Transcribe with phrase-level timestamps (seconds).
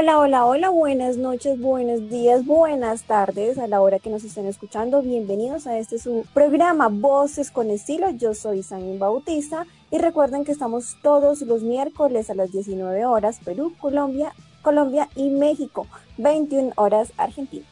[0.00, 4.46] Hola, hola, hola, buenas noches, buenos días, buenas tardes a la hora que nos estén
[4.46, 5.02] escuchando.
[5.02, 8.08] Bienvenidos a este su programa Voces con Estilo.
[8.10, 13.40] Yo soy Samin Bautista y recuerden que estamos todos los miércoles a las 19 horas
[13.44, 17.66] Perú, Colombia, Colombia y México, 21 horas Argentina.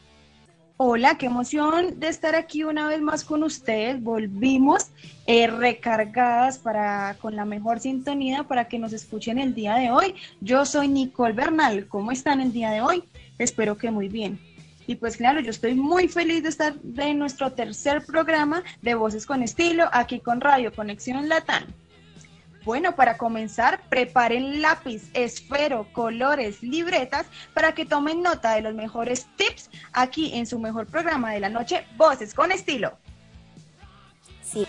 [0.79, 4.03] Hola, qué emoción de estar aquí una vez más con ustedes.
[4.03, 4.89] Volvimos
[5.27, 10.15] eh, recargadas para con la mejor sintonía para que nos escuchen el día de hoy.
[10.43, 11.89] Yo soy Nicole Bernal.
[11.89, 13.05] ¿Cómo están el día de hoy?
[13.39, 14.39] Espero que muy bien.
[14.87, 19.25] Y pues claro, yo estoy muy feliz de estar en nuestro tercer programa de Voces
[19.25, 21.65] con Estilo aquí con Radio Conexión Latán.
[22.67, 29.29] Bueno, para comenzar, preparen lápiz, esfero, colores, libretas para que tomen nota de los mejores
[29.37, 32.99] tips aquí en su mejor programa de la noche, Voces con Estilo.
[34.43, 34.67] Sí.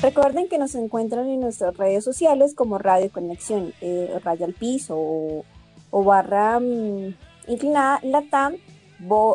[0.00, 4.96] Recuerden que nos encuentran en nuestras redes sociales como Radio Conexión, eh, Raya al Piso
[4.96, 5.44] o,
[6.04, 7.14] barra mm,
[7.46, 8.54] inclinada latam,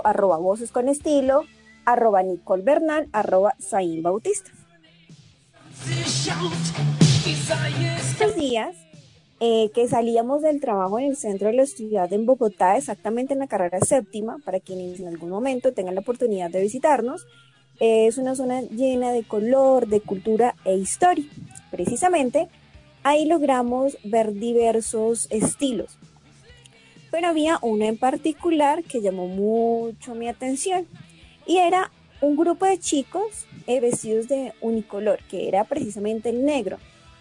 [0.04, 1.44] arroba Voces con Estilo,
[1.86, 4.50] arroba Nicole Bernal, arroba Zain Bautista.
[7.28, 8.74] Estos días
[9.42, 13.40] eh, que salíamos del trabajo en el centro de la ciudad en Bogotá, exactamente en
[13.40, 17.28] la carrera séptima, para quienes en algún momento tengan la oportunidad de visitarnos,
[17.82, 21.26] es una zona llena de color, de cultura e historia.
[21.70, 22.48] Precisamente
[23.04, 25.98] ahí logramos ver diversos estilos,
[27.12, 30.88] pero había uno en particular que llamó mucho mi atención
[31.46, 36.78] y era un grupo de chicos eh, vestidos de unicolor, que era precisamente el negro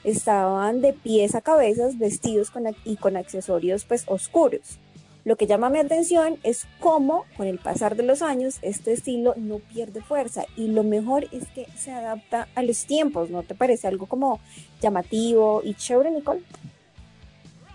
[0.06, 4.78] estaban de pies a cabezas vestidos con, y con accesorios pues oscuros.
[5.24, 9.34] Lo que llama mi atención es cómo con el pasar de los años este estilo
[9.36, 13.56] no pierde fuerza y lo mejor es que se adapta a los tiempos, ¿no te
[13.56, 14.38] parece algo como
[14.80, 16.42] llamativo y chévere, Nicole?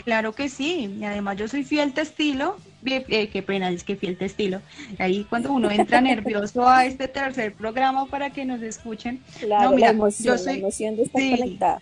[0.06, 2.56] Claro que sí, y además yo soy fiel de estilo,
[2.86, 4.62] eh, qué pena, es que fiel de estilo.
[4.98, 9.22] Ahí cuando uno entra nervioso a este tercer programa para que nos escuchen.
[9.40, 11.82] Claro, la emoción, yo soy, la emoción de estar conectada.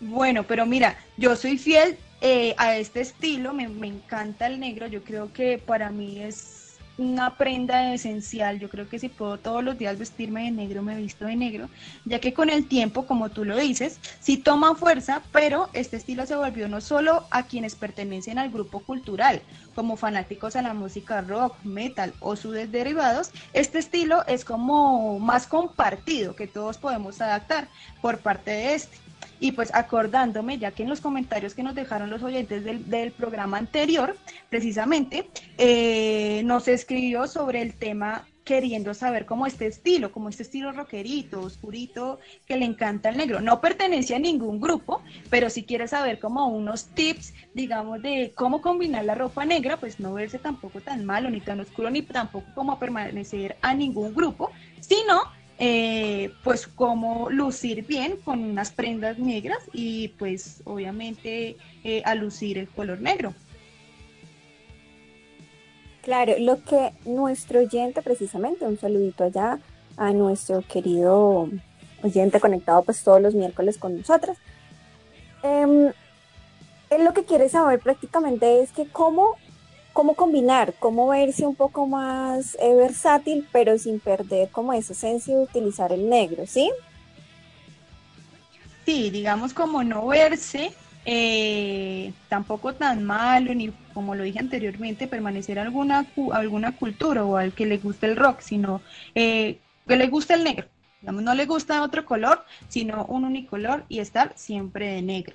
[0.00, 4.86] Bueno, pero mira, yo soy fiel eh, a este estilo, me, me, encanta el negro,
[4.86, 6.57] yo creo que para mí es
[6.98, 10.96] una prenda esencial, yo creo que si puedo todos los días vestirme de negro, me
[10.96, 11.68] visto de negro,
[12.04, 16.26] ya que con el tiempo, como tú lo dices, sí toma fuerza, pero este estilo
[16.26, 19.40] se volvió no solo a quienes pertenecen al grupo cultural,
[19.74, 25.46] como fanáticos a la música rock, metal o sus derivados, este estilo es como más
[25.46, 27.68] compartido, que todos podemos adaptar
[28.02, 29.07] por parte de este.
[29.40, 33.58] Y pues acordándome, ya que en los comentarios que nos dejaron los oyentes del, programa
[33.58, 34.16] anterior,
[34.48, 40.72] precisamente, eh, nos escribió sobre el tema queriendo saber cómo este estilo, como este estilo
[40.72, 43.40] rockerito, oscurito, que le encanta el negro.
[43.40, 48.62] No pertenece a ningún grupo, pero si quiere saber como unos tips, digamos, de cómo
[48.62, 52.46] combinar la ropa negra, pues no verse tampoco tan malo, ni tan oscuro, ni tampoco
[52.54, 54.50] como permanecer a ningún grupo,
[54.80, 55.20] sino
[55.58, 62.58] eh, pues cómo lucir bien con unas prendas negras y pues obviamente eh, a lucir
[62.58, 63.34] el color negro.
[66.02, 69.58] Claro, lo que nuestro oyente precisamente, un saludito allá
[69.96, 71.48] a nuestro querido
[72.02, 74.38] oyente conectado pues todos los miércoles con nosotras.
[75.42, 75.92] Eh,
[76.90, 79.36] él lo que quiere saber prácticamente es que cómo
[79.98, 85.36] cómo combinar, cómo verse un poco más eh, versátil, pero sin perder como esa esencia
[85.36, 86.70] de utilizar el negro, ¿sí?
[88.86, 90.72] Sí, digamos como no verse
[91.04, 97.52] eh, tampoco tan malo, ni como lo dije anteriormente, permanecer alguna, alguna cultura o al
[97.52, 98.80] que le guste el rock, sino
[99.16, 99.58] eh,
[99.88, 100.68] que le guste el negro.
[101.00, 105.34] Digamos, no le gusta otro color, sino un unicolor y estar siempre de negro.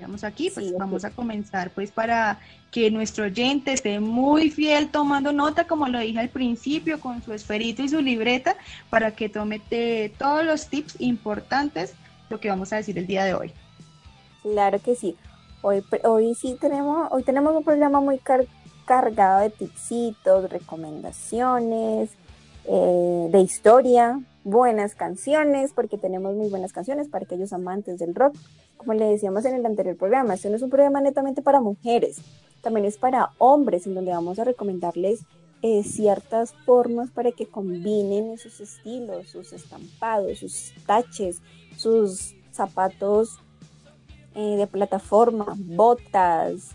[0.00, 5.30] Digamos aquí, pues vamos a comenzar pues para que nuestro oyente esté muy fiel tomando
[5.30, 8.56] nota, como lo dije al principio, con su esferito y su libreta,
[8.88, 9.60] para que tome
[10.16, 11.92] todos los tips importantes,
[12.30, 13.52] lo que vamos a decir el día de hoy.
[14.40, 15.16] Claro que sí.
[15.60, 18.18] Hoy, hoy sí tenemos, hoy tenemos un programa muy
[18.86, 22.08] cargado de tipsitos, recomendaciones,
[22.64, 28.36] eh, de historia, buenas canciones, porque tenemos muy buenas canciones para aquellos amantes del rock.
[28.76, 32.20] Como le decíamos en el anterior programa, este no es un programa netamente para mujeres,
[32.62, 35.24] también es para hombres, en donde vamos a recomendarles
[35.62, 41.42] eh, ciertas formas para que combinen sus estilos, sus estampados, sus taches,
[41.76, 43.38] sus zapatos
[44.34, 46.70] eh, de plataforma, botas,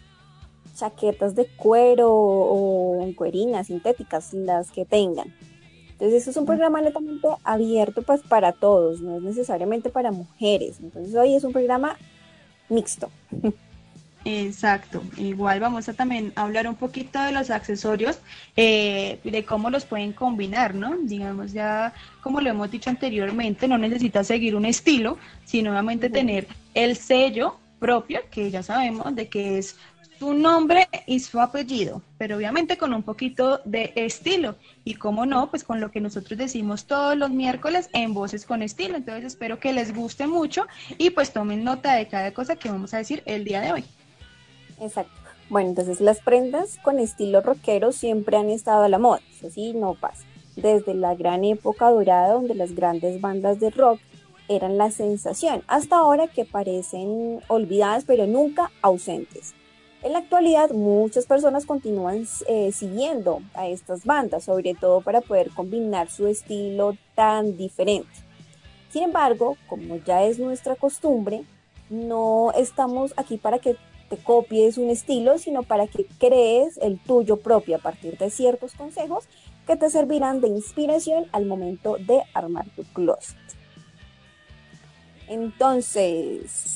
[0.75, 5.33] chaquetas de cuero o cuerinas sintéticas, las que tengan.
[6.05, 10.77] Entonces, eso es un programa netamente abierto pues, para todos, no es necesariamente para mujeres.
[10.79, 11.97] Entonces, hoy es un programa
[12.69, 13.09] mixto.
[14.23, 18.19] Exacto, igual vamos a también hablar un poquito de los accesorios,
[18.55, 20.95] eh, de cómo los pueden combinar, ¿no?
[20.95, 21.91] Digamos ya,
[22.21, 27.57] como lo hemos dicho anteriormente, no necesitas seguir un estilo, sino obviamente tener el sello
[27.79, 29.75] propio, que ya sabemos de que es
[30.19, 34.55] su nombre y su apellido, pero obviamente con un poquito de estilo.
[34.83, 38.61] Y como no, pues con lo que nosotros decimos todos los miércoles en Voces con
[38.61, 38.95] Estilo.
[38.95, 40.67] Entonces espero que les guste mucho
[40.97, 43.83] y pues tomen nota de cada cosa que vamos a decir el día de hoy.
[44.79, 45.13] Exacto.
[45.49, 49.73] Bueno, entonces las prendas con estilo rockero siempre han estado a la moda, eso sí,
[49.73, 50.23] no pasa.
[50.55, 53.99] Desde la gran época dorada donde las grandes bandas de rock
[54.47, 59.53] eran la sensación, hasta ahora que parecen olvidadas pero nunca ausentes.
[60.05, 65.49] En la actualidad muchas personas continúan eh, siguiendo a estas bandas, sobre todo para poder
[65.49, 68.11] combinar su estilo tan diferente.
[68.91, 71.43] Sin embargo, como ya es nuestra costumbre,
[71.89, 77.37] no estamos aquí para que te copies un estilo, sino para que crees el tuyo
[77.37, 79.23] propio a partir de ciertos consejos
[79.65, 83.35] que te servirán de inspiración al momento de armar tu closet.
[85.27, 86.74] Entonces...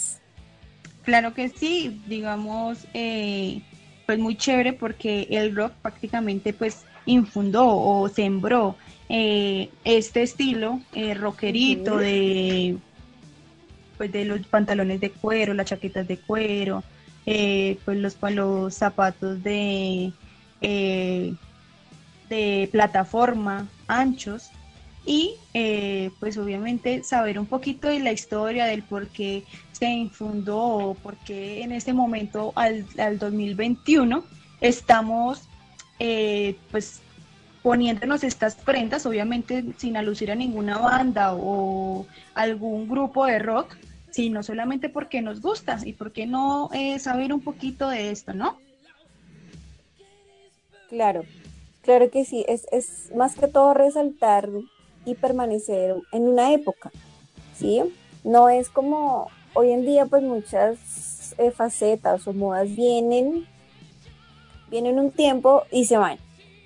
[1.04, 3.62] Claro que sí, digamos, eh,
[4.06, 8.75] pues muy chévere porque el rock prácticamente pues infundó o sembró
[9.07, 12.78] eh, este estilo eh, rockerito de
[13.98, 16.84] pues de los pantalones de cuero, las chaquetas de cuero,
[17.25, 20.13] eh, pues los, los zapatos de,
[20.62, 21.34] eh,
[22.30, 24.52] de plataforma anchos
[25.06, 30.60] y eh, pues obviamente saber un poquito de la historia del por qué se infundó
[30.60, 34.24] o por qué en este momento al, al 2021
[34.62, 35.44] estamos
[36.72, 37.01] pues
[37.62, 43.75] poniéndonos estas prendas, obviamente sin alucir a ninguna banda o algún grupo de rock,
[44.30, 48.57] no solamente porque nos gusta y porque no eh, saber un poquito de esto, ¿no?
[50.90, 51.24] Claro,
[51.84, 54.50] claro que sí, es, es más que todo resaltar
[55.11, 56.91] y permanecer en una época,
[57.57, 57.81] ¿sí?
[58.23, 63.47] No es como hoy en día pues muchas eh, facetas o modas vienen,
[64.69, 66.17] vienen un tiempo y se van,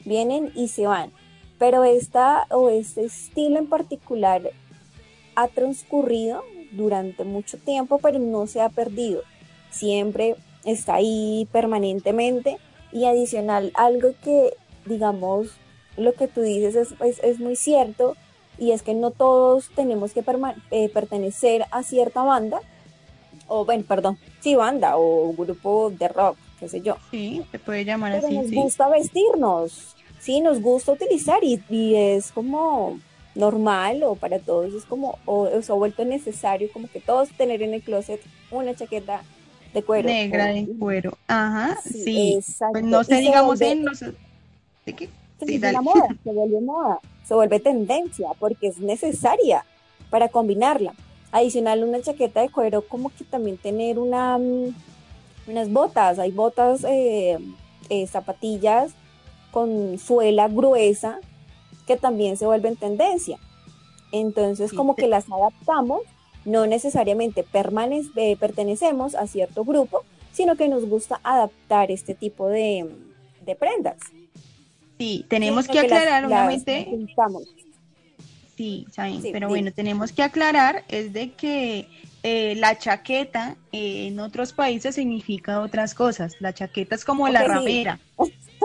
[0.06, 1.12] vienen y se van,
[1.60, 4.42] pero esta o este estilo en particular
[5.36, 9.22] ha transcurrido durante mucho tiempo, pero no se ha perdido.
[9.70, 10.36] Siempre
[10.66, 12.58] está ahí permanentemente
[12.92, 14.54] y adicional, algo que,
[14.86, 15.48] digamos,
[15.98, 18.16] lo que tú dices es, es, muy cierto
[18.58, 20.24] y es que no todos tenemos que
[20.72, 22.62] eh, pertenecer a cierta banda,
[23.48, 26.98] o bueno, perdón, sí, banda o grupo de rock, qué sé yo.
[27.12, 32.32] Sí, se puede llamar Pero Nos gusta vestirnos, sí, nos gusta utilizar y, y es
[32.32, 33.00] como
[33.36, 37.62] normal o para todos es como, o, se ha vuelto necesario como que todos tener
[37.64, 38.22] en el closet
[38.52, 39.24] una chaqueta
[39.74, 40.08] de cuero.
[40.08, 42.40] Negra de cuero, ajá, sí.
[42.72, 43.84] Pues no sé, digamos, en...
[43.84, 44.14] No sé,
[44.86, 45.10] ¿De qué?
[45.46, 49.66] Sí, la moda, se vuelve moda, se vuelve tendencia porque es necesaria
[50.10, 50.94] para combinarla.
[51.32, 54.76] Adicional, una chaqueta de cuero, como que también tener una, mm,
[55.48, 57.40] unas botas, hay botas, eh,
[57.90, 58.94] eh, zapatillas
[59.52, 61.20] con suela gruesa
[61.86, 63.38] que también se vuelven tendencia.
[64.12, 66.02] Entonces, como que las adaptamos,
[66.46, 67.46] no necesariamente
[68.16, 72.90] eh, pertenecemos a cierto grupo, sino que nos gusta adaptar este tipo de,
[73.60, 73.98] prendas.
[75.04, 76.88] Sí, tenemos que, aclarar, obviamente.
[78.56, 78.88] sí,
[79.34, 81.90] pero bueno, tenemos que aclarar es de que
[82.24, 86.36] eh, la chaqueta eh, en otros países significa otras cosas.
[86.40, 88.00] La chaqueta es como la ramera.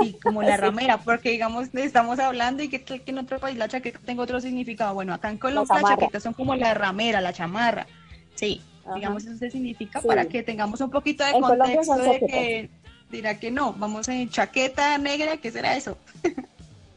[0.00, 3.66] Sí, como la ramera, porque digamos, estamos hablando y que, que, en otro país la
[3.66, 4.94] chaqueta tenga otro significado.
[4.94, 7.88] Bueno, acá en Colombia las chaquetas son como la ramera, la chamarra.
[8.36, 8.62] Sí,
[8.94, 12.70] digamos, eso se significa para que tengamos un poquito de contexto de que
[13.10, 15.96] dirá que no, vamos en chaqueta negra, ¿qué será eso?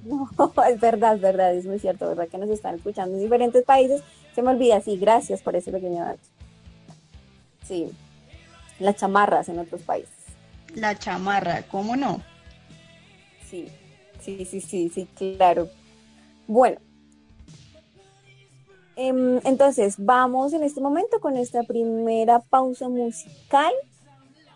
[0.03, 0.29] No,
[0.69, 4.01] es verdad, es verdad, es muy cierto, verdad que nos están escuchando en diferentes países.
[4.35, 6.19] Se me olvida, sí, gracias por ese pequeño dato.
[7.67, 7.91] Sí,
[8.79, 10.15] las chamarras en otros países.
[10.75, 12.21] La chamarra, ¿cómo no?
[13.49, 13.67] sí,
[14.21, 15.67] sí, sí, sí, sí, claro.
[16.47, 16.79] Bueno,
[18.95, 23.73] em, entonces vamos en este momento con nuestra primera pausa musical.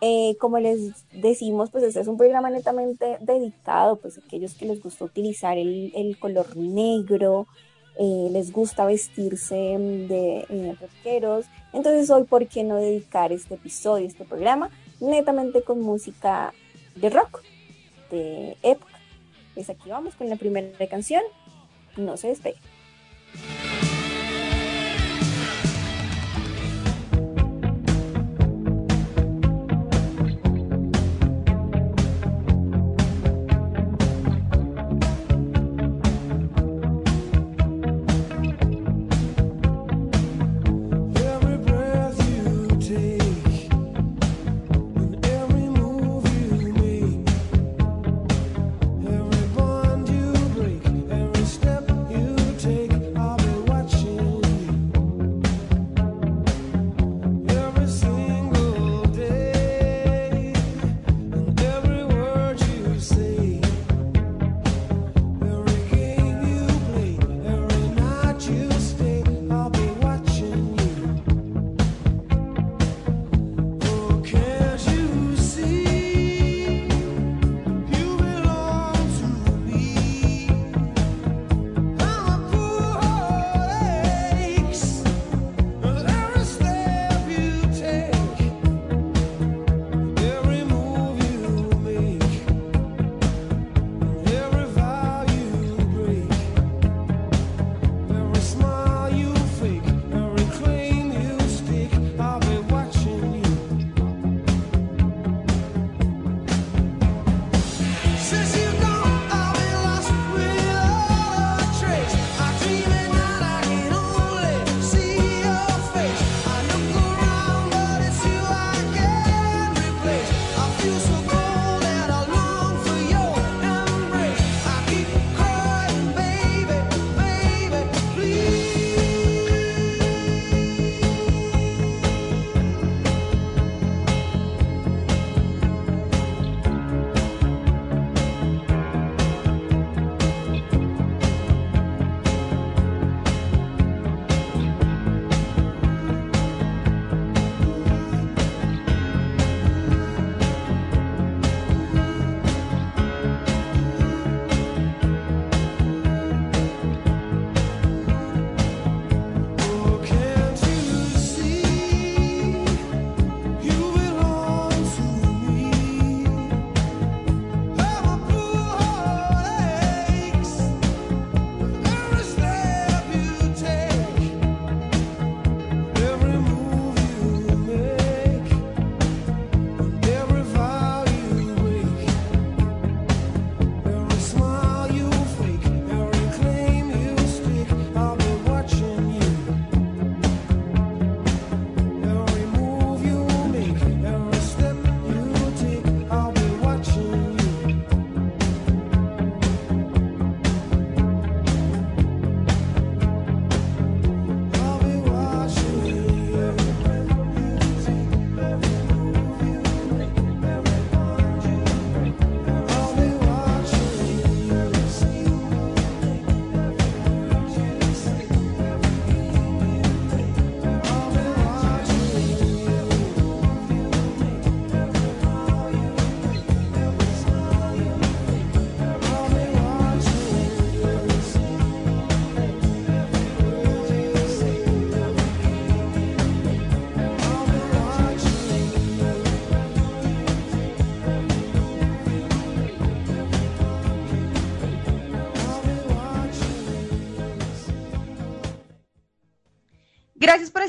[0.00, 4.66] Eh, como les decimos, pues este es un programa netamente dedicado pues a aquellos que
[4.66, 7.46] les gusta utilizar el, color negro,
[7.98, 11.46] eh, les gusta vestirse de eh, rockeros.
[11.72, 16.52] Entonces hoy, ¿por qué no dedicar este episodio, este programa, netamente con música
[16.94, 17.42] de rock?
[18.10, 18.98] de época.
[19.54, 21.22] Pues aquí vamos con la primera canción.
[21.96, 22.58] No se despegue.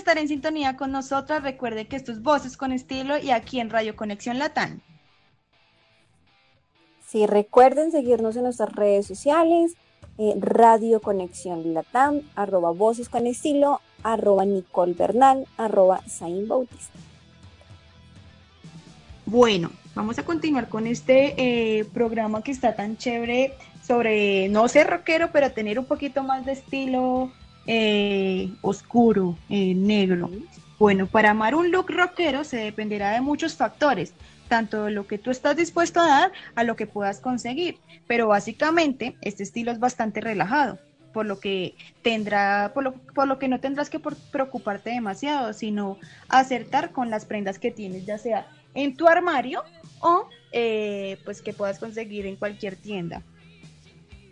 [0.08, 1.44] Estar en sintonía con nosotras.
[1.44, 4.82] Recuerde que esto es Voces con Estilo y aquí en Radio Conexión Latán.
[7.06, 9.74] Sí, recuerden seguirnos en nuestras redes sociales,
[10.18, 16.98] eh, Radio Conexión Latam, arroba Voces con Estilo, arroba Nicole Bernal, arroba Zain Bautista.
[19.26, 21.34] Bueno, vamos a continuar con este
[21.80, 26.46] eh, programa que está tan chévere sobre no ser rockero, pero tener un poquito más
[26.46, 27.30] de estilo
[27.68, 30.32] eh, oscuro, eh, negro.
[30.80, 34.14] Bueno, para amar un look rockero se dependerá de muchos factores,
[34.48, 37.78] tanto de lo que tú estás dispuesto a dar a lo que puedas conseguir.
[38.08, 40.80] Pero básicamente este estilo es bastante relajado,
[41.14, 45.98] por lo que tendrá, por lo, por lo que no tendrás que preocuparte demasiado, sino
[46.30, 49.64] acertar con las prendas que tienes, ya sea en tu armario
[50.00, 53.24] o eh, pues que puedas conseguir en cualquier tienda.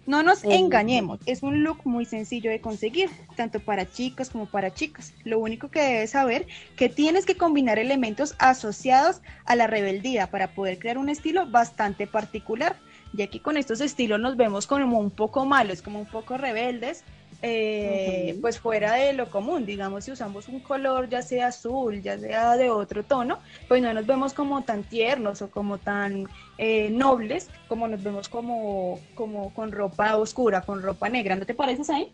[0.05, 4.71] No nos engañemos, es un look muy sencillo de conseguir, tanto para chicos como para
[4.71, 5.13] chicas.
[5.23, 6.45] Lo único que debes saber
[6.75, 12.05] que tienes que combinar elementos asociados a la rebeldía para poder crear un estilo bastante
[12.05, 12.75] particular,
[13.13, 17.03] ya que con estos estilos nos vemos como un poco malos, como un poco rebeldes,
[17.41, 22.17] eh, pues fuera de lo común, digamos, si usamos un color ya sea azul, ya
[22.17, 26.27] sea de otro tono, pues no nos vemos como tan tiernos o como tan
[26.57, 31.53] eh, nobles como nos vemos como, como con ropa oscura, con ropa negra, ¿no te
[31.53, 32.11] pareces ahí?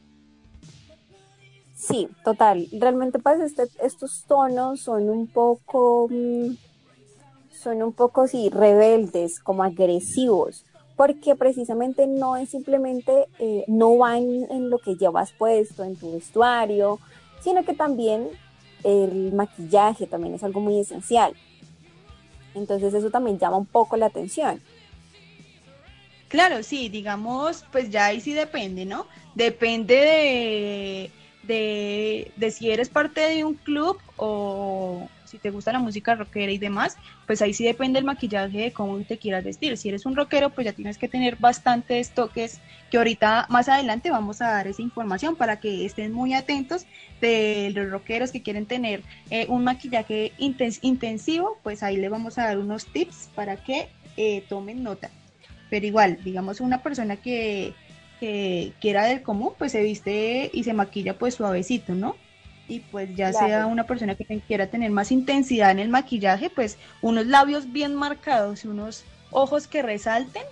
[1.75, 2.68] Sí, total.
[2.72, 6.56] Realmente pues este, estos tonos son un poco, mm,
[7.51, 14.24] son un poco, sí, rebeldes, como agresivos porque precisamente no es simplemente, eh, no van
[14.50, 17.00] en lo que llevas puesto, en tu vestuario,
[17.42, 18.30] sino que también
[18.84, 21.34] el maquillaje también es algo muy esencial.
[22.54, 24.62] Entonces eso también llama un poco la atención.
[26.28, 29.06] Claro, sí, digamos, pues ya ahí sí depende, ¿no?
[29.36, 31.12] Depende de,
[31.44, 36.52] de, de si eres parte de un club o, si te gusta la música rockera
[36.52, 39.78] y demás, pues ahí sí depende el maquillaje de cómo te quieras vestir.
[39.78, 42.60] Si eres un rockero, pues ya tienes que tener bastantes toques
[42.90, 46.86] que ahorita más adelante vamos a dar esa información para que estén muy atentos
[47.22, 52.48] de los rockeros que quieren tener eh, un maquillaje intensivo, pues ahí le vamos a
[52.48, 55.10] dar unos tips para que eh, tomen nota.
[55.70, 57.74] Pero igual, digamos, una persona que,
[58.20, 62.18] que, que era del común, pues se viste y se maquilla pues suavecito, ¿no?
[62.72, 66.78] Y pues ya sea una persona que quiera tener más intensidad en el maquillaje, pues
[67.01, 70.44] unos labios bien marcados, unos ojos que resalten,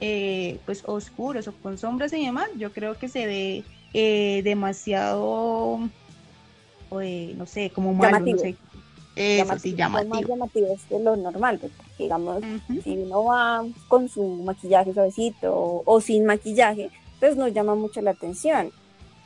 [0.00, 5.88] eh, pues oscuros o con sombras y demás, yo creo que se ve eh, demasiado,
[7.00, 8.56] eh, no sé, como malo, no sé.
[9.14, 10.14] Eso llamativo.
[10.14, 10.66] Más llamativo.
[10.74, 12.42] es de lo normal, porque digamos,
[12.82, 18.00] si uno va con su maquillaje suavecito o, o sin maquillaje, pues no llama mucho
[18.00, 18.72] la atención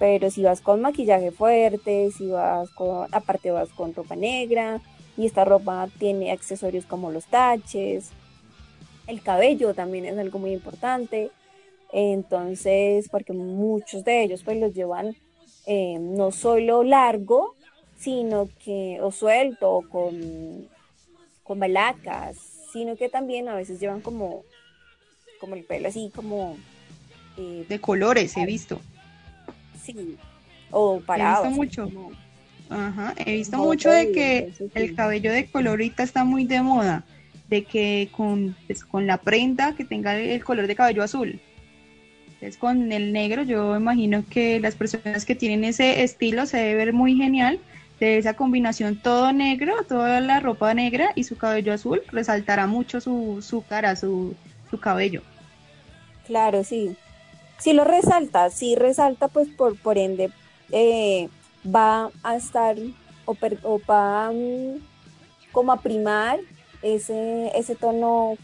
[0.03, 4.81] pero si vas con maquillaje fuerte, si vas con, aparte vas con ropa negra
[5.17, 8.11] y esta ropa tiene accesorios como los taches,
[9.07, 11.31] el cabello también es algo muy importante,
[11.93, 15.15] entonces porque muchos de ellos pues los llevan
[15.67, 17.55] eh, no solo largo,
[17.97, 20.69] sino que o suelto o con,
[21.45, 22.39] con balacas,
[22.73, 24.43] sino que también a veces llevan como,
[25.39, 26.57] como el pelo así como...
[27.37, 28.81] Eh, de colores, he visto
[29.83, 30.17] sí,
[30.71, 31.47] o parados.
[31.47, 32.11] He visto mucho.
[32.71, 37.05] Ajá, he visto mucho de que el cabello de colorita está muy de moda,
[37.49, 41.39] de que con, pues, con la prenda que tenga el color de cabello azul.
[42.27, 46.87] Entonces con el negro yo imagino que las personas que tienen ese estilo se debe
[46.87, 47.61] ver muy genial
[48.01, 53.01] de esa combinación todo negro, toda la ropa negra y su cabello azul, resaltará mucho
[53.01, 54.35] su, su cara, su,
[54.71, 55.23] su cabello.
[56.27, 56.97] Claro, sí
[57.59, 60.31] si lo resalta, si resalta, pues por, por ende
[60.71, 61.29] eh,
[61.65, 62.77] va a estar
[63.25, 64.81] o, va mm,
[65.53, 66.41] como a primar
[66.83, 68.35] ese, ese tono,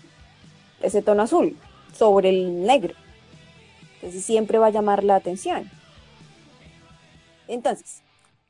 [0.82, 1.56] ese tono azul
[1.92, 2.94] sobre el negro.
[3.96, 5.68] Entonces siempre va a llamar la atención.
[7.48, 8.02] Entonces,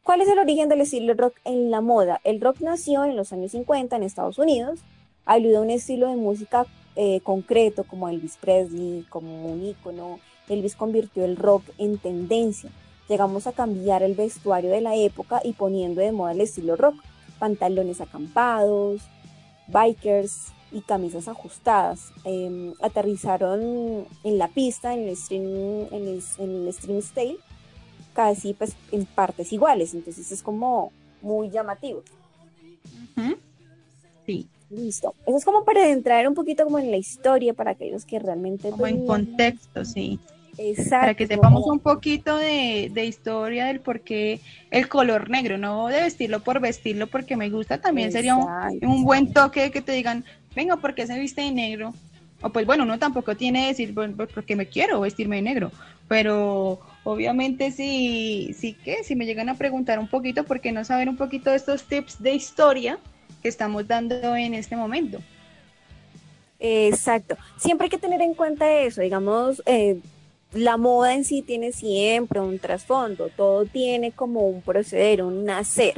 [0.02, 2.20] ¿cuál es el origen del estilo rock en la moda?
[2.24, 4.80] El rock nació en los años 50 en Estados Unidos,
[5.24, 6.66] ayudó a un estilo de música
[6.96, 10.18] eh, concreto como Elvis Presley, como un ícono
[10.48, 12.70] Elvis convirtió el rock en tendencia.
[13.08, 16.96] Llegamos a cambiar el vestuario de la época y poniendo de moda el estilo rock,
[17.38, 19.00] pantalones acampados,
[19.66, 22.12] bikers y camisas ajustadas.
[22.24, 27.38] Em, aterrizaron en la pista, en el stream, en el, stream style,
[28.12, 32.02] casi pues en partes iguales, entonces es como muy llamativo.
[34.26, 34.46] Sí.
[34.70, 35.14] Listo.
[35.26, 38.70] Eso es como para entrar un poquito como en la historia para aquellos que realmente...
[38.70, 40.20] Como en contexto, sí.
[40.58, 41.00] Exacto.
[41.00, 44.40] Para que sepamos un poquito de, historia del por qué
[44.70, 49.32] el color negro, no de vestirlo por vestirlo porque me gusta, también sería un, buen
[49.32, 50.24] toque que te digan,
[50.56, 51.94] venga, ¿por qué se viste de negro?
[52.40, 55.70] O pues bueno, uno tampoco tiene que decir, pues, porque me quiero vestirme de negro,
[56.08, 60.84] pero obviamente sí, sí que si me llegan a preguntar un poquito, ¿por qué no
[60.84, 62.98] saber un poquito de estos tips de historia
[63.42, 65.20] que estamos dando en este momento?
[66.60, 67.36] Exacto.
[67.56, 70.00] Siempre hay que tener en cuenta eso, digamos, eh,
[70.52, 75.94] la moda en sí tiene siempre un trasfondo, todo tiene como un proceder, un nacer,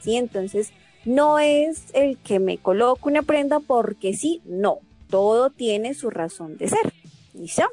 [0.00, 0.16] ¿sí?
[0.16, 0.72] Entonces,
[1.04, 4.78] no es el que me coloco una prenda porque sí, no,
[5.10, 6.92] todo tiene su razón de ser,
[7.34, 7.64] ¿listo?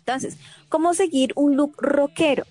[0.00, 0.36] Entonces,
[0.68, 2.44] ¿cómo seguir un look rockero?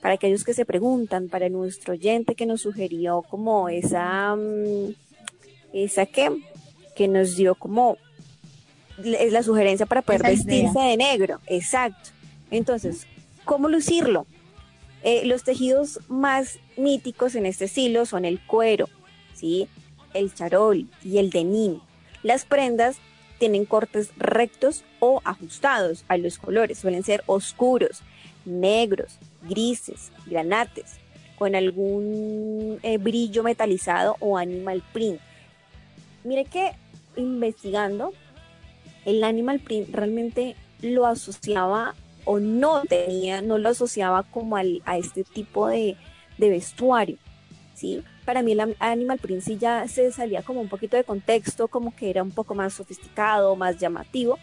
[0.00, 4.94] Para aquellos que se preguntan, para nuestro oyente que nos sugirió como esa, mm,
[5.72, 6.30] esa que,
[6.96, 7.98] que nos dio como
[9.04, 11.40] es la sugerencia para poder vestirse de negro.
[11.46, 12.10] Exacto.
[12.50, 13.06] Entonces,
[13.44, 14.26] ¿cómo lucirlo?
[15.02, 18.88] Eh, los tejidos más míticos en este estilo son el cuero,
[19.34, 19.68] ¿sí?
[20.14, 21.80] el charol y el denim.
[22.22, 22.96] Las prendas
[23.38, 26.78] tienen cortes rectos o ajustados a los colores.
[26.78, 28.02] Suelen ser oscuros,
[28.44, 30.96] negros, grises, granates,
[31.38, 35.20] con algún eh, brillo metalizado o animal print.
[36.24, 36.72] Mire que
[37.16, 38.12] investigando
[39.04, 44.98] el animal print realmente lo asociaba o no tenía, no lo asociaba como al, a
[44.98, 45.96] este tipo de,
[46.38, 47.18] vestuario,
[47.74, 48.02] ¿sí?
[48.24, 51.94] Para mí el animal print sí ya se salía como un poquito de contexto, como
[51.94, 54.38] que era un poco más sofisticado, más llamativo,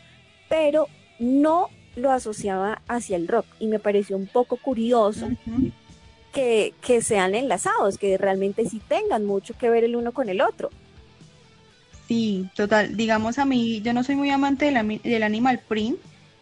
[0.50, 0.88] pero
[1.20, 5.30] no lo asociaba hacia el rock y me pareció un poco curioso
[6.34, 10.42] que, que sean enlazados, que realmente sí tengan mucho que ver el uno con el
[10.42, 10.70] otro.
[12.08, 12.96] Sí, total.
[12.96, 14.72] Digamos a mí, yo no soy muy amante
[15.04, 15.98] del animal print.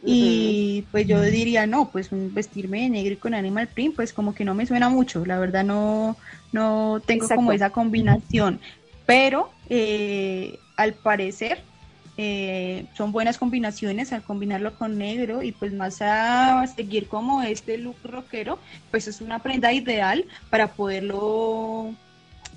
[0.07, 4.35] Y pues yo diría, no, pues vestirme de negro y con animal print, pues como
[4.35, 5.25] que no me suena mucho.
[5.25, 6.15] La verdad no,
[6.51, 8.59] no tengo como esa combinación.
[9.07, 11.63] Pero eh, al parecer
[12.17, 17.77] eh, son buenas combinaciones al combinarlo con negro y pues más a seguir como este
[17.77, 18.59] look rockero,
[18.91, 21.93] pues es una prenda ideal para poderlo,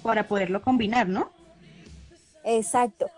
[0.03, 1.31] para poderlo combinar, ¿no?
[2.49, 3.11] Exacto.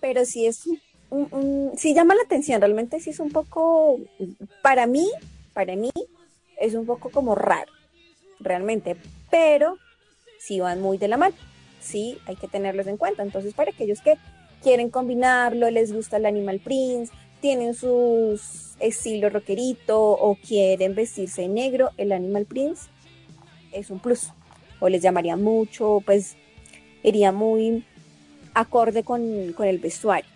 [0.00, 0.62] Pero sí es
[1.10, 3.98] un, sí llama la atención, realmente sí es un poco,
[4.62, 5.10] para mí,
[5.52, 5.90] para mí,
[6.58, 7.70] es un poco como raro,
[8.38, 8.96] realmente,
[9.30, 9.76] pero
[10.38, 11.34] sí van muy de la mano,
[11.80, 13.22] sí, hay que tenerlos en cuenta.
[13.22, 14.14] Entonces, para aquellos que
[14.62, 21.54] quieren combinarlo, les gusta el Animal Prince, tienen sus estilo rockerito o quieren vestirse en
[21.54, 22.88] negro, el Animal Prince
[23.72, 24.30] es un plus.
[24.80, 26.36] O les llamaría mucho, pues
[27.02, 27.84] iría muy
[28.54, 30.30] acorde con, el vestuario.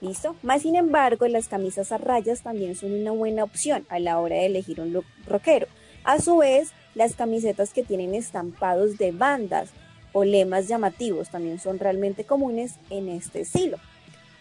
[0.00, 0.34] ¿Listo?
[0.42, 4.36] Más sin embargo, las camisas a rayas también son una buena opción a la hora
[4.36, 5.66] de elegir un look rockero.
[6.04, 9.70] A su vez, las camisetas que tienen estampados de bandas
[10.12, 13.76] o lemas llamativos también son realmente comunes en este estilo.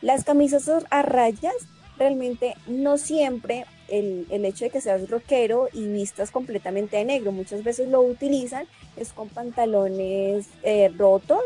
[0.01, 1.55] Las camisas a rayas
[1.97, 7.63] realmente no siempre el, hecho de que seas rockero y vistas completamente de negro, muchas
[7.63, 11.41] veces lo utilizan es con pantalones eh, rotos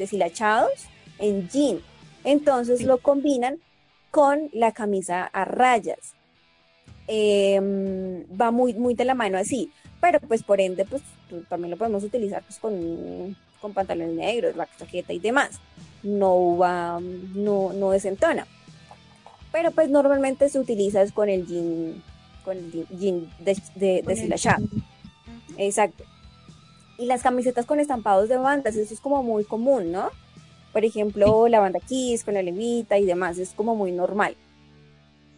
[0.00, 0.72] deshilachados
[1.18, 1.80] en jean.
[2.24, 3.58] Entonces lo combinan
[4.10, 6.14] con la camisa a rayas.
[7.06, 11.02] Em, va muy, muy de la mano así, pero pues por ende, pues
[11.48, 15.60] también lo podemos utilizar pues, con, con pantalones negros, la chaqueta y demás.
[16.02, 18.46] No va, no, no desentona.
[19.52, 22.02] Pero pues normalmente se utiliza con el jean,
[22.44, 24.66] con el jean deshilachado.
[25.56, 26.04] Exacto.
[27.00, 30.10] Y las camisetas con estampados de bandas, eso es como muy común, ¿no?
[30.70, 34.36] Por ejemplo, la banda Kiss con la levita y demás, es como muy normal.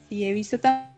[0.09, 0.91] Sí, he visto también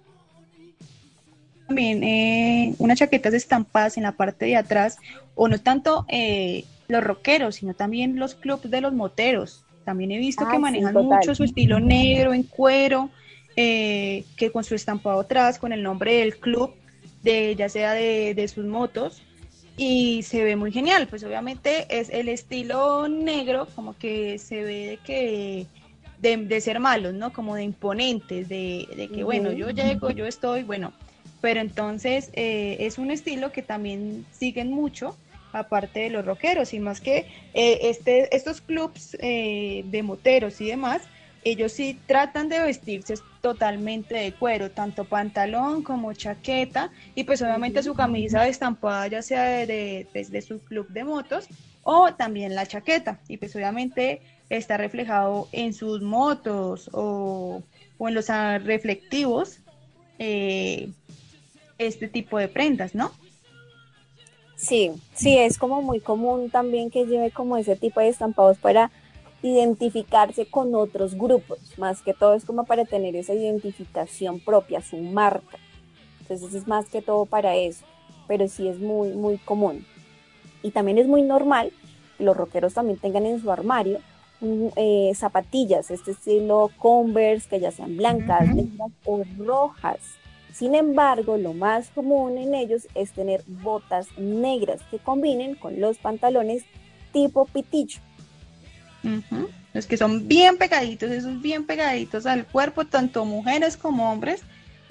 [2.02, 4.96] eh, unas chaquetas estampadas en la parte de atrás,
[5.34, 9.66] o no tanto eh, los rockeros, sino también los clubs de los moteros.
[9.84, 13.10] También he visto que manejan mucho su estilo negro en cuero,
[13.54, 16.72] eh, que con su estampado atrás, con el nombre del club,
[17.22, 19.20] de ya sea de, de sus motos,
[19.76, 24.86] y se ve muy genial, pues obviamente es el estilo negro, como que se ve
[24.86, 25.66] de que
[26.20, 27.32] de, ser malos, ¿no?
[27.32, 30.92] Como de imponentes, de, que bueno, yo llego, yo estoy, bueno,
[31.40, 35.16] pero entonces eh, es un estilo que también siguen mucho,
[35.52, 40.66] aparte de los rockeros, y más que eh, este, estos clubs eh, de moteros y
[40.66, 41.02] demás,
[41.44, 47.82] ellos sí tratan de vestirse totalmente de cuero, tanto pantalón como chaqueta y pues obviamente
[47.82, 51.46] su camisa estampada ya sea de, de, su club de motos
[51.82, 57.62] o también la chaqueta y pues obviamente está reflejado en sus motos o,
[58.00, 59.58] en los reflectivos
[60.18, 60.90] eh,
[61.78, 63.12] este tipo de prendas, ¿no?
[64.56, 68.90] Sí, sí, es como muy común también que lleve como ese tipo de estampados para
[69.44, 74.96] identificarse con otros grupos, más que todo es como para tener esa identificación propia, su
[74.96, 75.58] marca.
[76.20, 77.84] Entonces es más que todo para eso,
[78.26, 79.84] pero sí es muy, muy común.
[80.62, 81.72] Y también es muy normal
[82.16, 83.98] que los rockeros también tengan en su armario
[84.76, 89.98] eh, zapatillas, este estilo Converse, que ya sean blancas, negras o rojas.
[90.52, 95.98] Sin embargo, lo más común en ellos es tener botas negras que combinen con los
[95.98, 96.64] pantalones
[97.12, 97.44] tipo
[99.72, 104.42] Los que son bien pegaditos, esos bien pegaditos al cuerpo, tanto mujeres como hombres,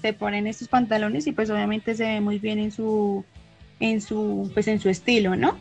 [0.01, 3.23] se ponen estos pantalones y pues obviamente se ve muy bien en su,
[3.79, 5.57] en su, pues en su estilo, ¿no?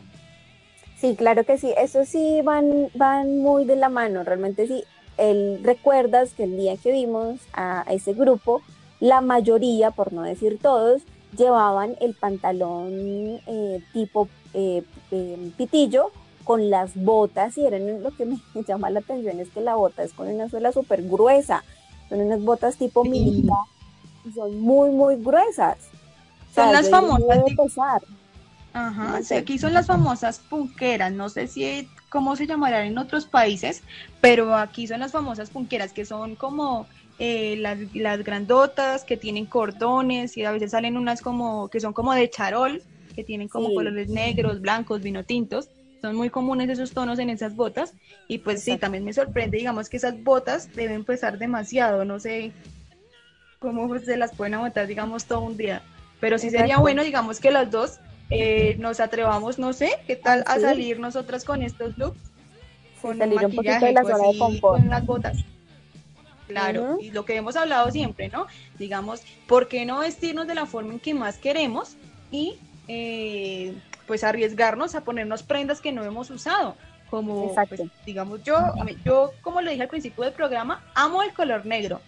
[0.97, 4.83] Sí, claro que sí, eso sí van, van muy de la mano, realmente sí.
[5.17, 8.61] El, recuerdas que el día que vimos a, ese grupo,
[8.99, 11.03] la mayoría, por no decir todos,
[11.37, 12.91] llevaban el pantalón
[13.47, 16.11] eh, tipo eh, eh, pitillo
[16.43, 20.03] con las botas y eran lo que me llama la atención es que la bota
[20.03, 21.63] es con una suela súper gruesa,
[22.09, 23.57] son unas botas tipo militar
[24.25, 25.77] y son muy muy gruesas.
[26.53, 27.39] Son las famosas.
[28.73, 33.83] Ajá, aquí son las famosas punqueras, no sé si cómo se llamarán en otros países,
[34.21, 36.87] pero aquí son las famosas punqueras que son como
[37.19, 41.93] eh, las, las, grandotas que tienen cordones y a veces salen unas como que son
[41.93, 42.81] como de charol,
[43.15, 45.69] que tienen como colores negros, blancos, vino tintos.
[46.03, 47.93] Son muy comunes esos tonos en esas botas
[48.27, 52.51] y pues sí, también me sorprende, digamos que esas botas deben pesar demasiado, no sé
[53.57, 55.81] cómo se las pueden aguantar, digamos, todo un día.
[56.19, 60.43] Pero sí sería bueno, digamos, que las dos eh, nos atrevamos, no sé, qué tal
[60.45, 62.19] a salir nosotras con estos looks,
[63.01, 64.81] con salir maquillaje, un de la zona de confort.
[64.81, 65.37] con las botas.
[66.47, 68.47] Claro, y lo que hemos hablado siempre, ¿no?
[68.77, 71.95] Digamos, ¿por qué no vestirnos de la forma en que más queremos
[72.29, 72.57] y
[72.89, 73.73] eh,
[74.07, 76.75] pues arriesgarnos a ponernos prendas que no hemos usado?
[77.09, 78.57] Como, pues, digamos, yo,
[79.05, 82.01] yo, como lo dije al principio del programa, amo el color negro,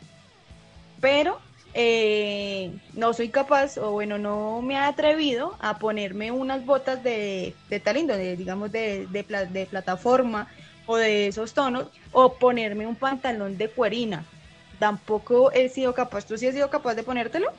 [0.99, 1.39] pero
[1.77, 7.53] eh, no soy capaz, o bueno, no me he atrevido a ponerme unas botas de,
[7.69, 10.47] de tal índole, digamos, de, de, plataforma
[10.86, 14.23] o de esos tonos, o ponerme un pantalón de cuerina.
[14.79, 16.25] Tampoco he sido capaz.
[16.25, 17.51] ¿Tú sí has sido capaz de ponértelo?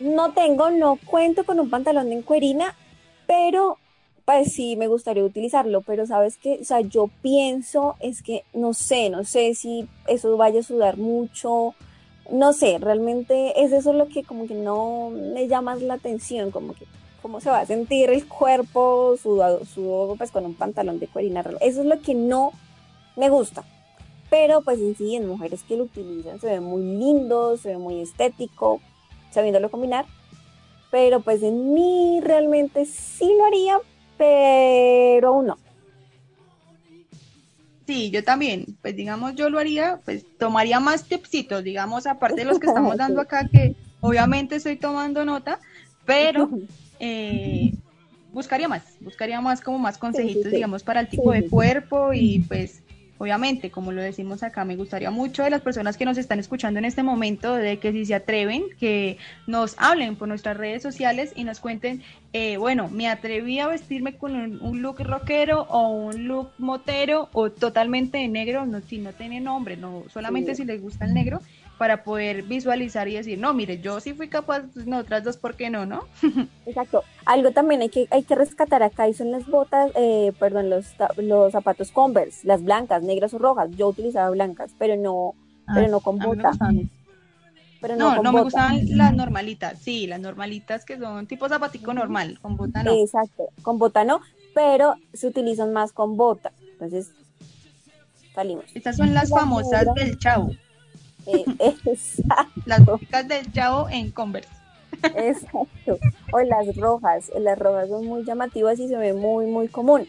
[0.00, 2.74] No tengo, no cuento con un pantalón de cuerina,
[3.26, 3.78] pero
[4.24, 8.74] pues sí me gustaría utilizarlo, pero sabes que, o sea, yo pienso es que no
[8.74, 11.74] sé, no sé si eso vaya a sudar mucho,
[12.30, 16.74] no sé, realmente es eso lo que como que no me llama la atención, como
[16.74, 16.86] que
[17.22, 21.44] cómo se va a sentir el cuerpo sudado, sudado pues con un pantalón de cuerina.
[21.60, 22.52] Eso es lo que no
[23.16, 23.64] me gusta.
[24.28, 27.78] Pero pues en sí, en mujeres que lo utilizan se ve muy lindo, se ve
[27.78, 28.80] muy estético,
[29.36, 30.06] sabiéndolo combinar.
[30.90, 33.78] Pero pues en mí realmente sí lo haría,
[34.16, 35.58] pero aún no.
[37.86, 42.44] Sí, yo también, pues digamos, yo lo haría, pues tomaría más tipsitos, digamos, aparte de
[42.46, 45.60] los que estamos dando acá, que obviamente estoy tomando nota,
[46.04, 46.50] pero
[46.98, 47.72] eh,
[48.32, 52.82] buscaría más, buscaría más como más consejitos, digamos, para el tipo de cuerpo y pues
[53.18, 56.78] obviamente, como lo decimos acá, me gustaría mucho de las personas que nos están escuchando
[56.78, 61.32] en este momento, de que si se atreven, que nos hablen por nuestras redes sociales
[61.34, 62.02] y nos cuenten,
[62.32, 67.50] eh, bueno, me atreví a vestirme con un, look rockero o un look motero o
[67.50, 71.40] totalmente de negro, no, si no tiene nombre, no solamente si les gusta el negro,
[71.78, 75.54] para poder visualizar y decir, no, mire, yo sí fui capaz, no, otras dos, ¿por
[75.54, 76.04] qué no, no?
[76.66, 77.04] Exacto.
[77.26, 80.86] Algo también hay que, hay que rescatar acá y son las botas, eh, perdón, los,
[81.18, 83.70] los zapatos Converse, las blancas, negras o rojas.
[83.76, 85.34] Yo utilizaba blancas, pero no,
[85.66, 86.52] ah, pero no con bota.
[87.80, 92.38] Pero no, no, me gustaban las normalitas, sí, las normalitas que son tipo zapatico normal,
[92.40, 92.92] con bota no.
[92.94, 94.22] Exacto, con bota no,
[94.54, 96.52] pero se utilizan más con bota.
[96.72, 97.12] Entonces,
[98.34, 98.64] salimos.
[98.74, 100.52] Estas son las famosas del chavo.
[101.26, 101.44] Eh,
[102.66, 104.48] las bocas del chavo en Converse.
[105.02, 105.98] Exacto.
[106.32, 107.30] O las rojas.
[107.38, 110.06] Las rojas son muy llamativas y se ven muy, muy común.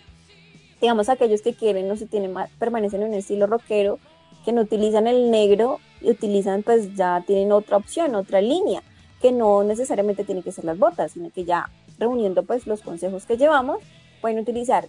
[0.81, 3.99] Digamos, aquellos que quieren, no se tienen más, permanecen en un estilo rockero,
[4.45, 8.83] que no utilizan el negro y utilizan, pues ya tienen otra opción, otra línea,
[9.21, 13.25] que no necesariamente tiene que ser las botas, sino que ya reuniendo pues los consejos
[13.25, 13.79] que llevamos,
[14.21, 14.87] pueden utilizar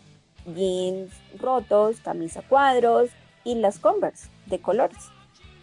[0.54, 3.10] jeans rotos, camisa cuadros
[3.44, 4.98] y las Converse de colores.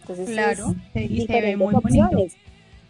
[0.08, 2.34] Entonces, claro, y se ve muy opciones.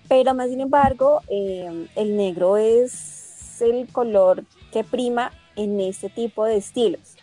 [0.06, 6.44] Pero más sin embargo, eh, el negro es el color que prima en este tipo
[6.44, 7.16] de estilos.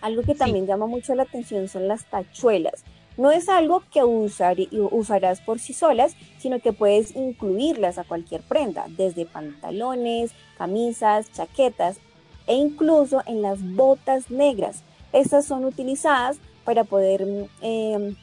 [0.00, 2.84] Algo que también llama mucho la atención son las tachuelas.
[3.16, 4.56] No es algo que usar,
[4.90, 11.98] usarás por sí solas, sino que puedes incluirlas a cualquier prenda, desde pantalones, camisas, chaquetas
[12.46, 14.82] e incluso en las botas negras.
[15.12, 18.16] Estas son utilizadas para poder em,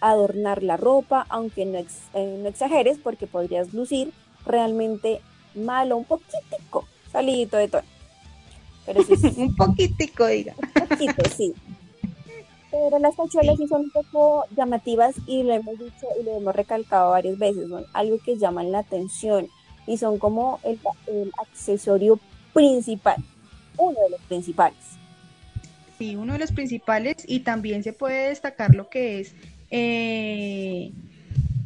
[0.00, 4.12] adornar la ropa, aunque no, eh, no, exageres porque podrías lucir
[4.44, 5.20] realmente
[5.54, 7.84] malo, un poquitico, salidito de tono.
[8.84, 10.54] Pero sí, un poquitico, diga.
[10.58, 11.54] Un poquito, sí
[12.70, 16.54] pero las tachuelas sí son un poco llamativas y lo hemos dicho y lo hemos
[16.54, 19.48] recalcado varias veces, son algo que llaman la atención
[19.86, 20.78] y son como el,
[21.38, 22.18] accesorio
[22.52, 23.16] principal,
[23.78, 24.78] uno de los principales.
[25.98, 29.34] Sí, uno de los principales y también se puede destacar lo que es
[29.70, 30.92] eh,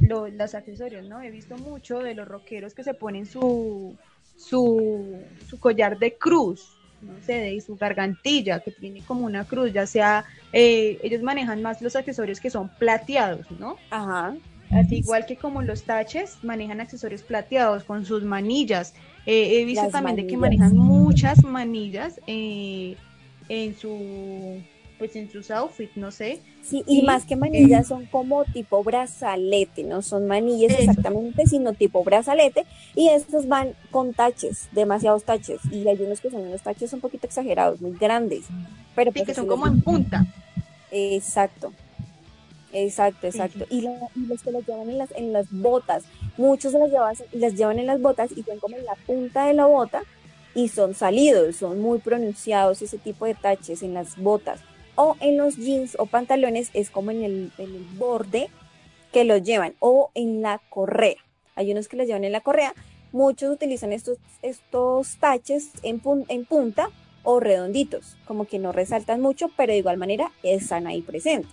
[0.01, 1.21] los accesorios, ¿no?
[1.21, 3.97] He visto mucho de los rockeros que se ponen su,
[4.37, 9.73] su, su collar de cruz, no sé, de su gargantilla, que tiene como una cruz,
[9.73, 13.77] ya sea, eh, ellos manejan más los accesorios que son plateados, ¿no?
[13.91, 14.35] Ajá.
[14.71, 18.95] Así igual que como los taches, manejan accesorios plateados con sus manillas.
[19.27, 22.97] Eh, he visto también de que manejan muchas manillas eh,
[23.51, 24.63] en su
[24.99, 26.41] pues en sus outfits, no sé.
[26.63, 32.05] Sí, y, más que manillas son como tipo brazalete, no son manillas exactamente, sino tipo
[32.05, 36.93] brazalete, y estos van con taches, demasiados taches, y hay unos que son unos taches
[36.93, 38.45] un poquito exagerados, muy grandes,
[38.95, 40.27] pero sí, pues que son como en punta.
[40.91, 41.73] Exacto.
[42.73, 43.65] Exacto, exacto.
[43.71, 46.05] Y, los que las llevan en las, en las botas,
[46.37, 49.55] muchos las, llevan, las llevan en las botas y son como en la punta de
[49.55, 50.03] la bota
[50.55, 54.61] y son salidos, son muy pronunciados ese tipo de taches en las botas
[54.95, 58.51] o en los jeans o pantalones es como en el, borde
[59.13, 61.17] que lo llevan o en la correa.
[61.57, 62.75] Hay unos que los llevan en la correa.
[63.13, 66.91] Muchos utilizan estos, estos taches en, en punta
[67.23, 71.51] o redonditos, como que no resaltan mucho, pero de igual manera están ahí presentes.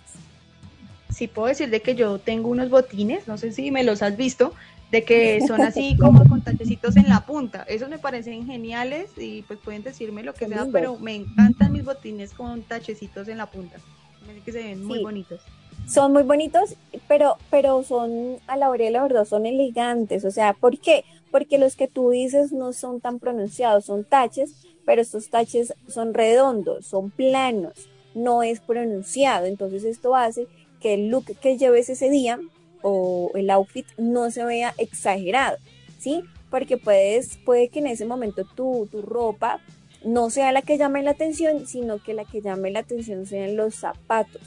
[1.10, 4.16] Sí puedo decir de que yo tengo unos botines, no sé si me los has
[4.16, 4.52] visto,
[4.90, 7.64] de que son así como con tachecitos en la punta.
[7.68, 11.84] Esos me parecen geniales y pues pueden decirme lo que sea, pero me encantan mis
[11.84, 13.78] botines con tachecitos en la punta.
[14.26, 15.40] Me que se ven muy bonitos.
[15.86, 16.74] Son muy bonitos,
[17.06, 20.24] pero, pero son, a la hora de la verdad, son elegantes.
[20.24, 21.04] O sea, ¿por qué?
[21.30, 26.14] Porque los que tú dices no son tan pronunciados, son taches, pero estos taches son
[26.14, 29.46] redondos, son planos, no es pronunciado.
[29.46, 30.46] Entonces esto hace
[30.80, 32.38] que el look que lleves ese día
[32.82, 35.58] o el outfit no se vea exagerado,
[35.98, 36.22] ¿sí?
[36.50, 39.60] Porque puedes, puede que en ese momento tu, tu ropa
[40.04, 43.56] no sea la que llame la atención, sino que la que llame la atención sean
[43.56, 44.42] los zapatos,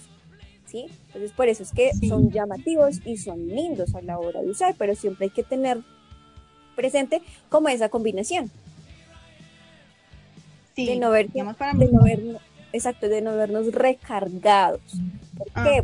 [0.65, 0.85] ¿sí?
[1.07, 4.75] Entonces por eso es que son llamativos y son lindos a la hora de usar,
[4.77, 5.79] pero siempre hay que tener
[6.75, 8.49] presente como esa combinación.
[10.75, 12.41] Sí, de no, ver, de no vernos,
[12.71, 14.81] exacto, de no vernos recargados.
[15.37, 15.81] ¿Por qué?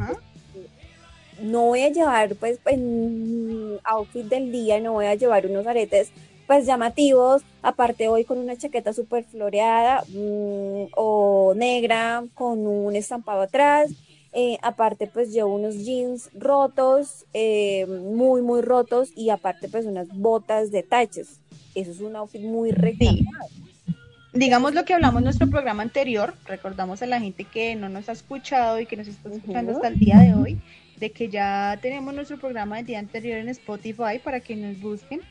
[1.41, 6.11] No voy a llevar pues en outfit del día, no voy a llevar unos aretes
[6.47, 13.41] pues llamativos, aparte voy con una chaqueta súper floreada mm, o negra con un estampado
[13.41, 13.91] atrás,
[14.31, 20.07] eh, aparte pues llevo unos jeans rotos, eh, muy muy rotos y aparte pues unas
[20.07, 21.39] botas de taches,
[21.75, 23.47] eso es un outfit muy recargado.
[24.33, 28.07] Digamos lo que hablamos en nuestro programa anterior, recordamos a la gente que no nos
[28.07, 30.59] ha escuchado y que nos está escuchando hasta el día de hoy,
[30.97, 35.21] de que ya tenemos nuestro programa del día anterior en Spotify para que nos busquen.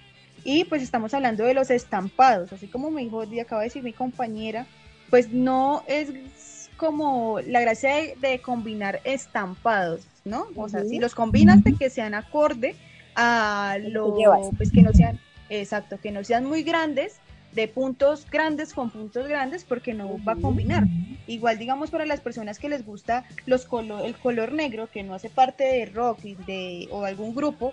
[0.44, 3.83] Y pues estamos hablando de los estampados, así como me dijo, y acaba de decir
[3.83, 4.66] mi compañera,
[5.11, 10.46] pues no es como la gracia de, combinar estampados, ¿no?
[10.55, 12.76] O sea, si los combinas de que sean acorde
[13.14, 14.14] a lo,
[14.57, 17.16] pues que no sean, exacto, que no sean muy grandes,
[17.57, 20.85] de puntos grandes con puntos grandes porque no va a combinar.
[21.27, 23.66] Igual digamos para las personas que les gusta los
[24.05, 27.73] el color negro, que no hace parte de rock de, o algún grupo,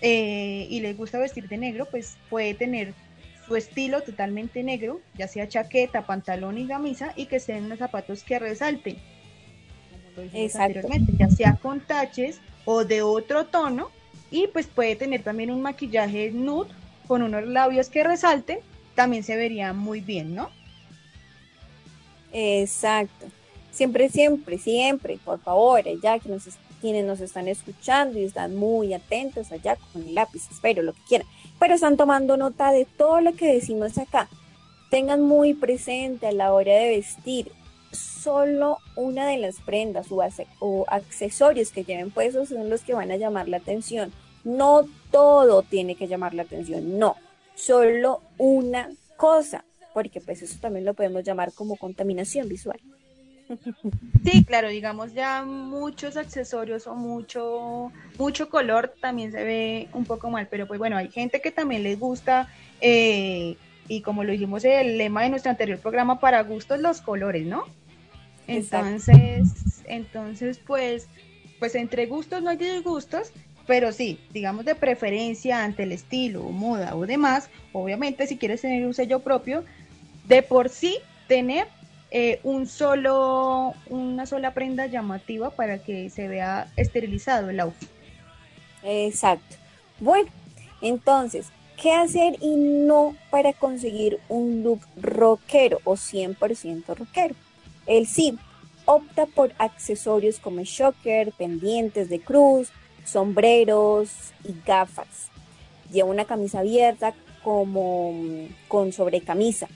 [0.00, 2.94] eh, y les gusta vestir de negro, pues puede tener
[3.46, 8.22] su estilo totalmente negro, ya sea chaqueta, pantalón y camisa, y que sean unos zapatos
[8.22, 8.96] que resalten,
[9.90, 13.90] como lo anteriormente, ya sea con taches o de otro tono,
[14.30, 16.70] y pues puede tener también un maquillaje nude
[17.06, 18.60] con unos labios que resalten
[18.94, 20.50] también se vería muy bien, ¿no?
[22.32, 23.26] Exacto.
[23.70, 26.44] Siempre, siempre, siempre, por favor, ya que nos,
[26.80, 31.02] quienes nos están escuchando y están muy atentos allá con el lápiz, espero lo que
[31.08, 31.26] quieran,
[31.58, 34.28] pero están tomando nota de todo lo que decimos acá.
[34.90, 37.50] Tengan muy presente a la hora de vestir
[37.90, 40.22] solo una de las prendas o,
[40.60, 44.12] o accesorios que lleven puestos son los que van a llamar la atención.
[44.44, 47.16] No todo tiene que llamar la atención, no
[47.54, 52.80] solo una cosa, porque pues eso también lo podemos llamar como contaminación visual.
[54.24, 60.30] Sí, claro, digamos ya muchos accesorios o mucho, mucho color también se ve un poco
[60.30, 62.48] mal, pero pues bueno, hay gente que también les gusta
[62.80, 67.46] eh, y como lo dijimos el lema de nuestro anterior programa, para gustos los colores,
[67.46, 67.64] ¿no?
[68.46, 71.08] Entonces, entonces pues,
[71.58, 73.30] pues entre gustos no hay disgustos,
[73.66, 78.86] pero sí, digamos de preferencia ante el estilo, moda o demás, obviamente si quieres tener
[78.86, 79.64] un sello propio,
[80.26, 80.98] de por sí
[81.28, 81.66] tener
[82.10, 87.88] eh, un solo, una sola prenda llamativa para que se vea esterilizado el outfit.
[88.82, 89.56] Exacto.
[89.98, 90.30] Bueno,
[90.82, 91.46] entonces,
[91.80, 97.34] ¿qué hacer y no para conseguir un look rockero o 100% rockero?
[97.86, 98.38] El sí
[98.84, 102.70] opta por accesorios como shocker, pendientes de cruz,
[103.04, 105.30] sombreros y gafas.
[105.92, 108.12] Lleva una camisa abierta como
[108.68, 109.68] con sobrecamisa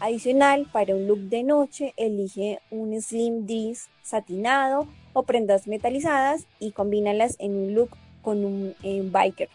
[0.00, 6.72] Adicional, para un look de noche, elige un slim dress satinado o prendas metalizadas y
[6.72, 8.74] combínalas en un look con un
[9.12, 9.48] biker,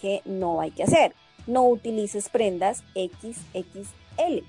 [0.00, 1.12] que no hay que hacer.
[1.46, 4.44] No utilices prendas XXL.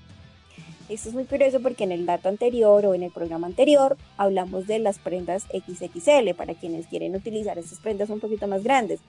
[0.92, 4.66] Esto es muy curioso porque en el dato anterior o en el programa anterior hablamos
[4.66, 9.00] de las prendas XXL para quienes quieren utilizar estas prendas un poquito más grandes.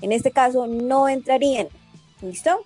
[0.00, 1.68] En este caso no entrarían.
[2.20, 2.62] ¿Listo?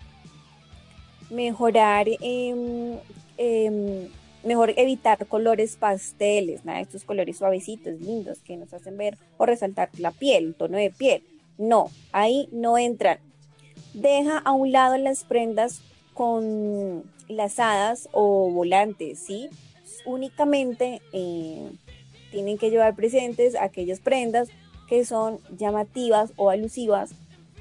[1.31, 2.99] mejorar, em,
[3.37, 4.09] em,
[4.45, 9.91] mejor evitar colores pasteles, nada estos colores suavecitos, lindos, que nos hacen ver o resaltar
[9.99, 11.23] la piel, el tono de piel.
[11.59, 13.19] No, ahí no entran.
[13.95, 15.81] Deja a un lado las prendas
[16.17, 19.49] con lazadas o volantes, ¿sí?
[20.05, 21.71] Únicamente eh,
[22.33, 24.49] tienen que llevar presentes aquellas prendas
[24.89, 27.11] que son llamativas o alusivas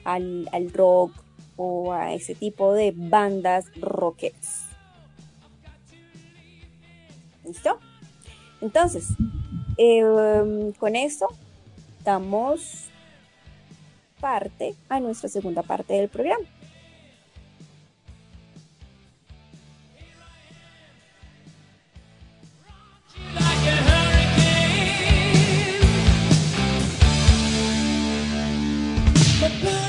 [0.04, 1.12] al, al rock,
[1.58, 4.66] o a ese tipo de bandas rockeras.
[7.44, 7.80] ¿Listo?
[8.62, 9.10] Entonces,
[9.78, 11.28] em, con esto
[12.04, 12.86] damos
[14.20, 16.46] parte a nuestra segunda parte del programa.
[29.50, 29.85] the.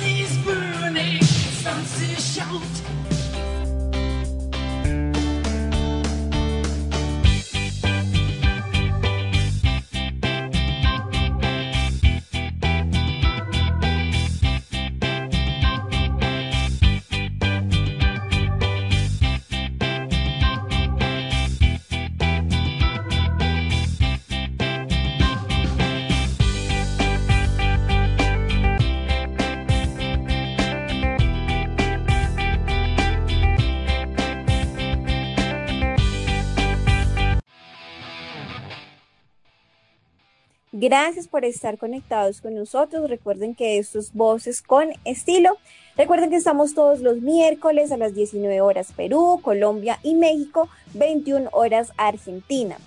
[40.99, 43.11] Gracias por estar conectados con nosotros.
[43.11, 45.59] Recuerden que estos Voces con Estilo.
[45.94, 51.51] Recuerden que estamos todos los miércoles a las 19 horas Perú, Colombia y México, 21
[51.53, 52.78] horas Argentina.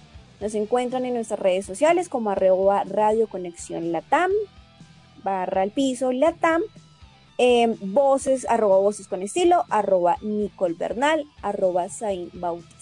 [0.42, 4.32] Nos encuentran en nuestras redes sociales como arroba Radio Conexión Latam,
[5.24, 6.64] barra al piso Latam,
[7.38, 12.79] eh, voces, arroba voces con estilo, arroba Nicole Bernal, arroba Zain Bautista.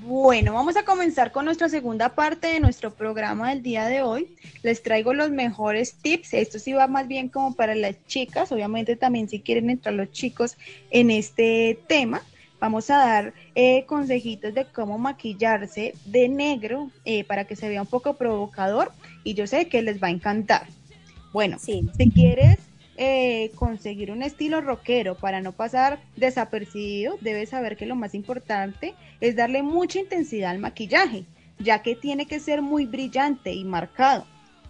[0.00, 4.34] Bueno, vamos a comenzar con nuestra segunda parte de nuestro programa del día de hoy.
[4.62, 6.34] Les traigo los mejores tips.
[6.34, 8.50] Esto sí va más bien como para las chicas.
[8.50, 10.56] Obviamente también si quieren entrar los chicos
[10.90, 12.22] en este tema.
[12.58, 17.82] Vamos a dar eh, consejitos de cómo maquillarse de negro eh, para que se vea
[17.82, 18.90] un poco provocador
[19.22, 20.66] y yo sé que les va a encantar.
[21.32, 22.58] Bueno, si quieres
[22.96, 28.94] eh, conseguir un estilo rockero para no pasar desapercibido, debes saber que lo más importante
[29.20, 31.24] es darle mucha intensidad al maquillaje,
[31.58, 34.26] ya que tiene que ser muy brillante y marcado,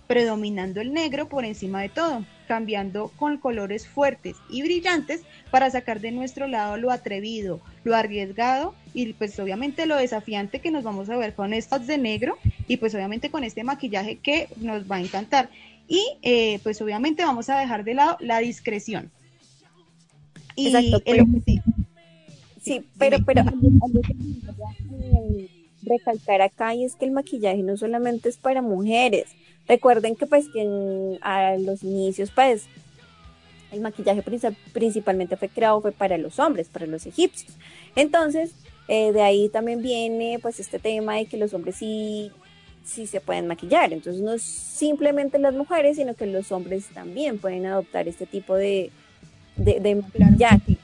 [0.07, 6.01] predominando el negro por encima de todo, cambiando con colores fuertes y brillantes para sacar
[6.01, 11.11] de nuestro lado lo atrevido, lo arriesgado y pues obviamente lo desafiante que nos vamos
[11.11, 14.97] a ver con estos de negro y pues obviamente con este maquillaje que nos va
[14.97, 15.49] a encantar.
[15.87, 19.11] Y eh, pues obviamente vamos a dejar de lado la discreción.
[20.57, 21.25] Y Exacto, pero,
[22.63, 23.43] sí, pero, pero
[25.83, 29.27] recalcar acá y es que el maquillaje no solamente es para mujeres.
[29.67, 32.67] Recuerden que pues que a los inicios pues
[33.73, 34.23] el maquillaje
[34.73, 37.53] principalmente fue creado fue para los hombres, para los egipcios.
[37.97, 38.53] Entonces,
[38.89, 42.31] eh, de ahí también viene pues este tema de que los hombres sí
[42.85, 43.93] sí se pueden maquillar.
[43.93, 48.55] Entonces no es simplemente las mujeres, sino que los hombres también pueden adoptar este tipo
[48.55, 48.91] de,
[49.57, 50.77] de, maquillaje.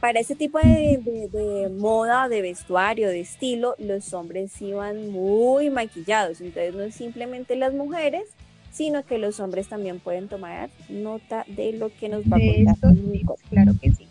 [0.00, 6.40] para ese tipo de, moda, de vestuario, de estilo, los hombres iban muy maquillados.
[6.40, 8.24] Entonces no es simplemente las mujeres,
[8.70, 13.36] sino que los hombres también pueden tomar nota de lo que nos va a contar.
[13.50, 14.06] claro que sí.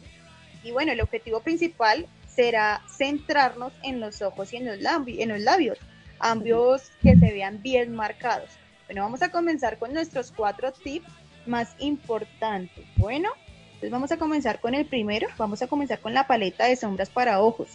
[0.63, 4.77] Y bueno, el objetivo principal será centrarnos en los ojos y en los,
[5.07, 5.77] en los labios,
[6.20, 8.49] ambos que se vean bien marcados.
[8.88, 11.07] Bueno, vamos a comenzar con nuestros cuatro tips
[11.45, 12.86] más importantes.
[12.97, 13.30] Bueno,
[13.65, 17.09] entonces vamos a comenzar con el primero, vamos a comenzar con la paleta de sombras
[17.09, 17.70] para ojos.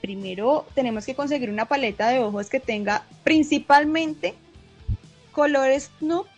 [0.00, 4.34] Primero tenemos que conseguir una paleta de ojos que tenga principalmente
[5.32, 6.28] colores nude,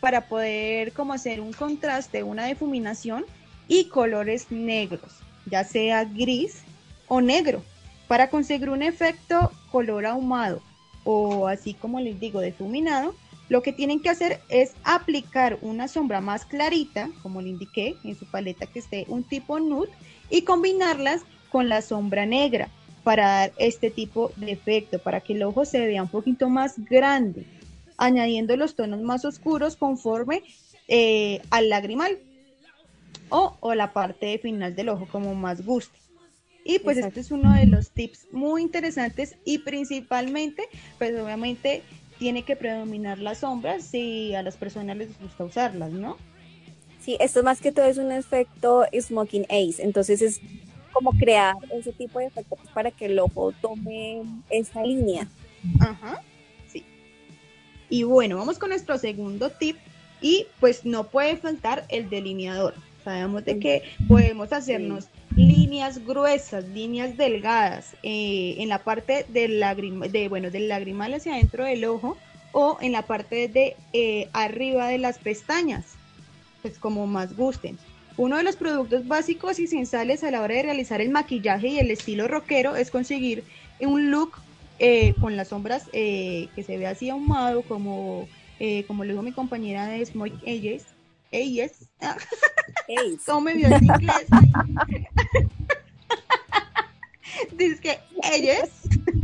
[0.00, 3.24] para poder como hacer un contraste, una difuminación
[3.68, 5.12] y colores negros,
[5.46, 6.62] ya sea gris
[7.06, 7.62] o negro,
[8.08, 10.60] para conseguir un efecto color ahumado
[11.04, 13.14] o así como les digo difuminado
[13.50, 18.16] lo que tienen que hacer es aplicar una sombra más clarita, como le indiqué, en
[18.16, 19.90] su paleta que esté un tipo nude,
[20.30, 22.68] y combinarlas con la sombra negra
[23.02, 26.78] para dar este tipo de efecto, para que el ojo se vea un poquito más
[26.88, 27.44] grande,
[27.98, 30.44] añadiendo los tonos más oscuros conforme
[30.86, 32.18] eh, al lagrimal
[33.30, 35.98] o, o, la parte final del ojo como más guste.
[36.64, 40.64] Y pues este es uno de los tips muy interesantes y principalmente,
[40.98, 41.82] pues obviamente
[42.18, 46.18] tiene que predominar las sombras si a las personas les gusta usarlas, ¿no?
[47.00, 50.40] Sí, esto más que todo es un efecto smoking ace, entonces es
[50.92, 55.26] como crear ese tipo de efectos para que el ojo tome esa línea.
[55.80, 56.22] Ajá,
[56.68, 56.84] sí.
[57.88, 59.78] Y bueno, vamos con nuestro segundo tip
[60.20, 62.74] y pues no puede faltar el delineador.
[63.02, 69.62] Sabemos de que podemos hacernos líneas gruesas, líneas delgadas eh, en la parte del,
[70.10, 72.16] de, bueno, del lagrimal hacia adentro del ojo
[72.52, 75.84] o en la parte de eh, arriba de las pestañas,
[76.62, 77.78] pues como más gusten.
[78.16, 81.78] Uno de los productos básicos y esenciales a la hora de realizar el maquillaje y
[81.78, 83.44] el estilo rockero es conseguir
[83.80, 84.32] un look
[84.78, 88.28] eh, con las sombras que se ve así ahumado, como,
[88.86, 90.84] como le dijo mi compañera de Smoke Ages,
[91.32, 91.88] Ages,
[93.24, 94.26] ¿Cómo me vio en inglés?
[97.56, 97.98] Dice que
[98.32, 98.68] ellos.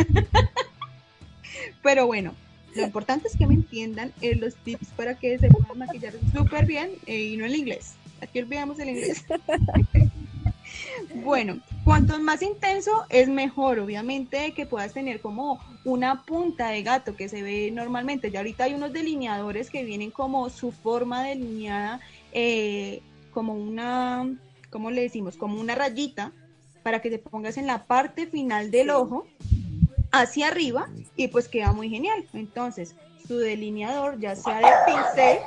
[1.82, 2.34] Pero bueno,
[2.74, 6.66] lo importante es que me entiendan eh, los tips para que se puedan maquillar súper
[6.66, 7.94] bien eh, y no el inglés.
[8.20, 9.24] Aquí olvidamos el inglés.
[11.16, 17.16] bueno, cuanto más intenso es mejor, obviamente que puedas tener como una punta de gato
[17.16, 18.30] que se ve normalmente.
[18.30, 22.01] Ya ahorita hay unos delineadores que vienen como su forma delineada
[22.32, 24.28] eh, como una,
[24.70, 25.36] ¿cómo le decimos?
[25.36, 26.32] Como una rayita
[26.82, 29.26] para que te pongas en la parte final del ojo
[30.12, 32.24] hacia arriba y pues queda muy genial.
[32.32, 32.94] Entonces,
[33.26, 35.38] su delineador, ya sea de pincel.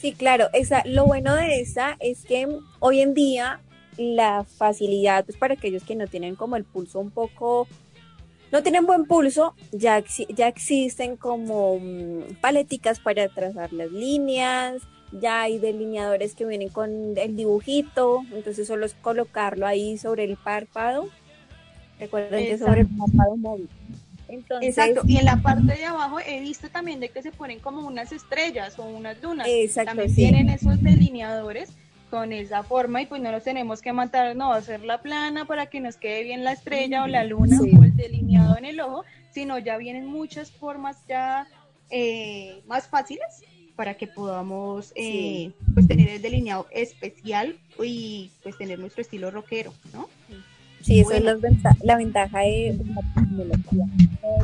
[0.00, 2.46] Sí, claro, esa, lo bueno de esa es que
[2.78, 3.60] hoy en día
[3.96, 7.66] la facilidad, pues para aquellos que no tienen como el pulso un poco
[8.50, 10.02] no tienen buen pulso, ya,
[10.34, 14.82] ya existen como mm, paleticas para trazar las líneas,
[15.12, 20.36] ya hay delineadores que vienen con el dibujito, entonces solo es colocarlo ahí sobre el
[20.36, 21.08] párpado.
[21.98, 23.68] Recuerden que sobre el párpado móvil.
[24.28, 27.86] Exacto, y en la parte de abajo he visto también de que se ponen como
[27.86, 29.46] unas estrellas o unas lunas.
[29.48, 31.70] Exacto, también tienen esos delineadores
[32.10, 35.66] con esa forma y pues no nos tenemos que matar, no, hacer la plana para
[35.66, 39.04] que nos quede bien la estrella o la luna o el delineado en el ojo,
[39.30, 41.46] sino ya vienen muchas formas ya
[41.90, 43.44] eh, más fáciles
[43.76, 49.72] para que podamos eh, pues tener el delineado especial y pues tener nuestro estilo rockero,
[49.92, 50.08] ¿no?
[50.88, 51.34] Sí, eso es la,
[51.98, 53.84] ventaja de la tecnología.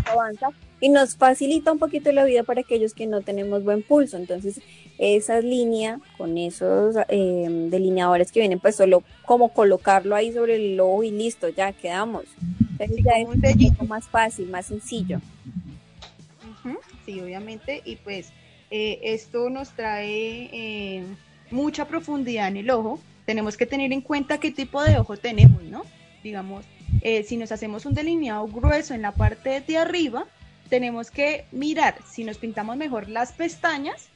[0.05, 4.19] Avanza y nos facilita un poquito la vida para aquellos que no tenemos buen pulso.
[4.19, 4.61] Entonces,
[4.99, 10.79] esa línea con esos eh, delineadores que vienen, pues solo como colocarlo ahí sobre el
[10.79, 12.25] ojo y listo, ya quedamos.
[12.73, 15.23] Entonces, ya es un poco más fácil, más sencillo.
[17.07, 18.35] Sí, obviamente, y pues
[18.71, 21.05] eh, esto nos trae eh,
[21.51, 23.01] mucha profundidad en el ojo.
[23.25, 25.85] Tenemos que tener en cuenta qué tipo de ojo tenemos, ¿no?
[26.25, 26.65] Digamos,
[27.25, 30.27] si nos hacemos un delineado grueso en la parte de arriba,
[30.69, 34.09] tenemos que mirar si nos pintamos mejor las pestañas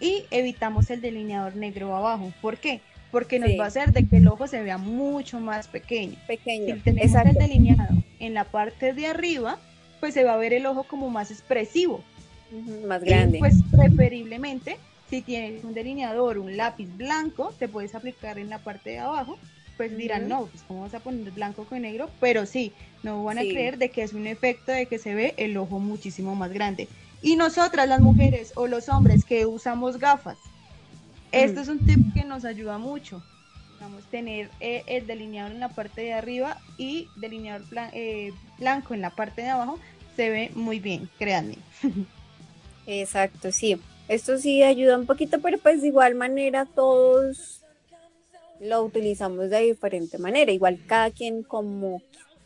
[0.00, 2.32] y evitamos el delineador negro abajo.
[2.40, 2.80] ¿Por qué?
[3.10, 6.16] Porque nos va a hacer de que el ojo se vea mucho más pequeño.
[6.26, 6.76] Pequeño.
[6.76, 9.58] Si tenemos el delineado en la parte de arriba,
[10.00, 12.02] pues se va a ver el ojo como más expresivo.
[12.88, 13.38] más grande.
[13.38, 14.78] pues preferiblemente,
[15.10, 19.38] si tienes un delineador, un lápiz blanco, te puedes aplicar en la parte de abajo
[19.76, 23.38] pues dirán, no, pues cómo vamos a poner blanco con negro, pero sí, no van
[23.38, 26.52] a creer de que es un efecto de que se ve el ojo muchísimo más
[26.52, 26.88] grande.
[27.22, 30.38] Y nosotras, las mujeres o los hombres que usamos gafas,
[31.30, 33.22] Este es un tip que nos ayuda mucho.
[33.80, 38.94] Vamos a tener eh, el delineador en la parte de arriba y delineador eh, blanco
[38.94, 39.78] en la parte de abajo.
[40.14, 41.56] Se ve muy bien, créanme.
[42.86, 43.80] Exacto, sí.
[44.08, 47.61] Esto sí ayuda un poquito, pero pues de igual manera todos
[48.62, 50.52] lo utilizamos de diferente manera.
[50.52, 52.02] Igual cada quien como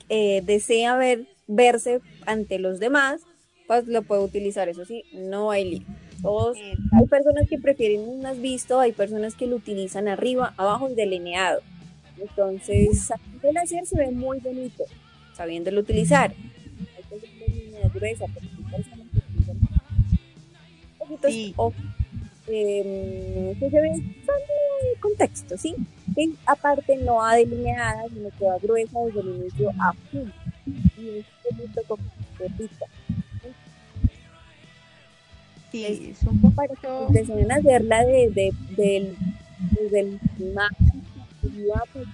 [0.09, 3.21] eh, desea ver, verse ante los demás,
[3.67, 4.69] pues lo puede utilizar.
[4.69, 5.87] Eso sí, no hay lío.
[6.23, 10.89] Todos, hay personas que prefieren un has visto, hay personas que lo utilizan arriba, abajo
[10.91, 11.61] y delineado.
[12.19, 14.85] Entonces, sabiendo hacer se ve muy bonito,
[15.35, 16.33] sabiéndolo utilizar.
[16.33, 19.59] Hay gruesa, hay personas que utilizan
[20.99, 21.53] poquitos sí.
[21.57, 21.73] o
[22.49, 25.75] eh, que se ve en contexto, ¿sí?
[26.17, 30.33] Que aparte no va delineada, sino que va gruesa desde el inicio a fin.
[30.67, 32.03] Y es bonito como
[32.39, 32.87] repita.
[35.71, 39.15] Sí, es un poco para que empiecen a hacerla de, de, de,
[39.73, 40.21] desde el
[41.43, 42.07] pues,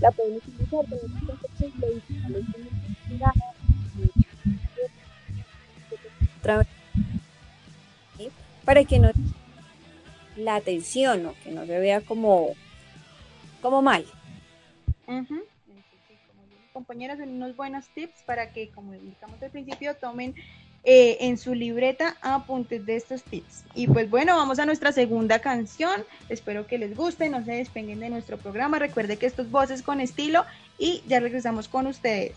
[0.00, 1.02] la pueden utilizar, vez
[8.64, 9.10] para que no
[10.36, 12.54] la atención o que no se vea como,
[13.60, 14.04] como mal.
[16.72, 20.34] Compañeras, unos buenos tips para que, como indicamos al principio, tomen
[20.84, 23.64] eh, en su libreta apuntes de estos tips.
[23.74, 26.04] Y pues bueno, vamos a nuestra segunda canción.
[26.28, 28.78] Espero que les guste, no se despeguen de nuestro programa.
[28.78, 30.44] Recuerde que estos voces con estilo
[30.78, 32.36] y ya regresamos con ustedes.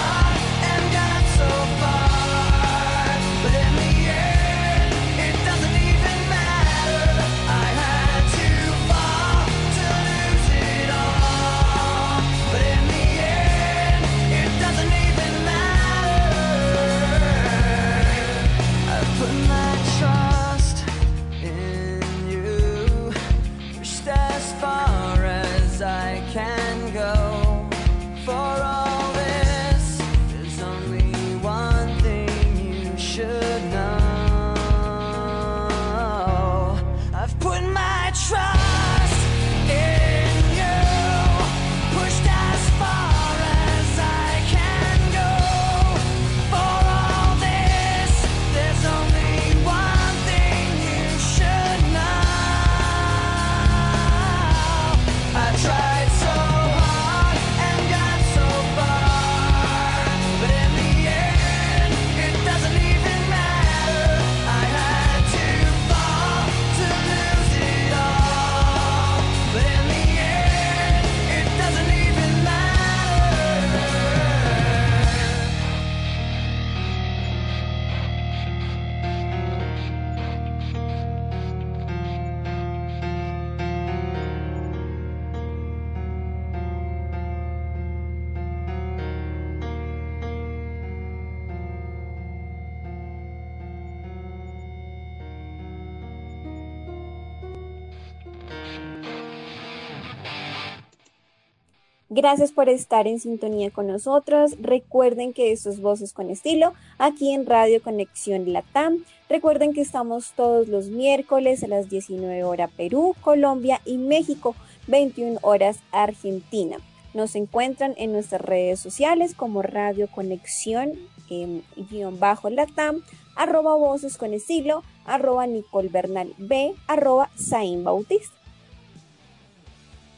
[102.21, 104.51] Gracias por estar en sintonía con nosotros.
[104.61, 109.03] Recuerden que esto es Voces con Estilo, aquí en Radio Conexión Latam.
[109.27, 114.53] Recuerden que estamos todos los miércoles a las 19 horas Perú, Colombia y México,
[114.85, 116.77] 21 horas Argentina.
[117.15, 120.91] Nos encuentran en nuestras redes sociales como Radio Conexión
[121.27, 123.01] em, guion bajo Latam,
[123.35, 128.40] arroba Voces con Estilo, arroba Nicole Bernal B, arroba Zain Bautista.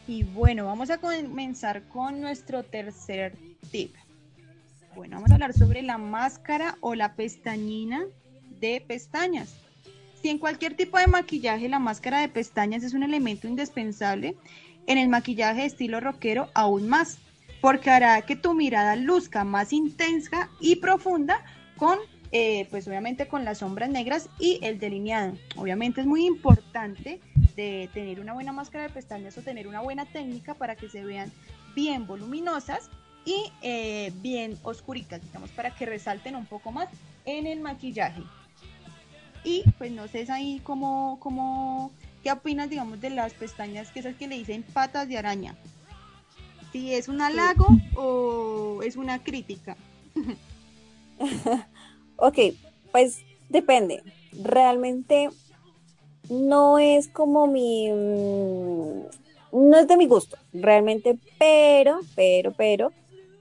[0.07, 3.35] Y bueno, vamos a comenzar con nuestro tercer
[3.71, 3.95] tip.
[4.95, 8.03] Bueno, vamos a hablar sobre la máscara o la pestañina
[8.59, 9.55] de pestañas.
[10.21, 14.35] Si en cualquier tipo de maquillaje la máscara de pestañas es un elemento indispensable,
[14.87, 17.17] en el maquillaje de estilo rockero aún más,
[17.61, 21.43] porque hará que tu mirada luzca más intensa y profunda
[21.77, 21.97] con
[22.35, 25.37] eh, pues obviamente con las sombras negras y el delineado.
[25.55, 27.21] Obviamente es muy importante
[27.55, 31.03] de tener una buena máscara de pestañas o tener una buena técnica para que se
[31.03, 31.31] vean
[31.75, 32.89] bien voluminosas
[33.25, 36.89] y eh, bien oscuritas, digamos, para que resalten un poco más
[37.25, 38.21] en el maquillaje.
[39.43, 41.91] Y pues no sé ahí cómo, cómo,
[42.23, 45.55] qué opinas, digamos, de las pestañas que esas que le dicen patas de araña.
[46.71, 49.75] Si es un halago o es una crítica.
[52.17, 52.37] Ok,
[52.91, 54.03] pues depende.
[54.31, 55.29] Realmente
[56.29, 57.91] no es como mi...
[57.91, 59.03] Mm,
[59.51, 62.91] no es de mi gusto, realmente, pero, pero, pero,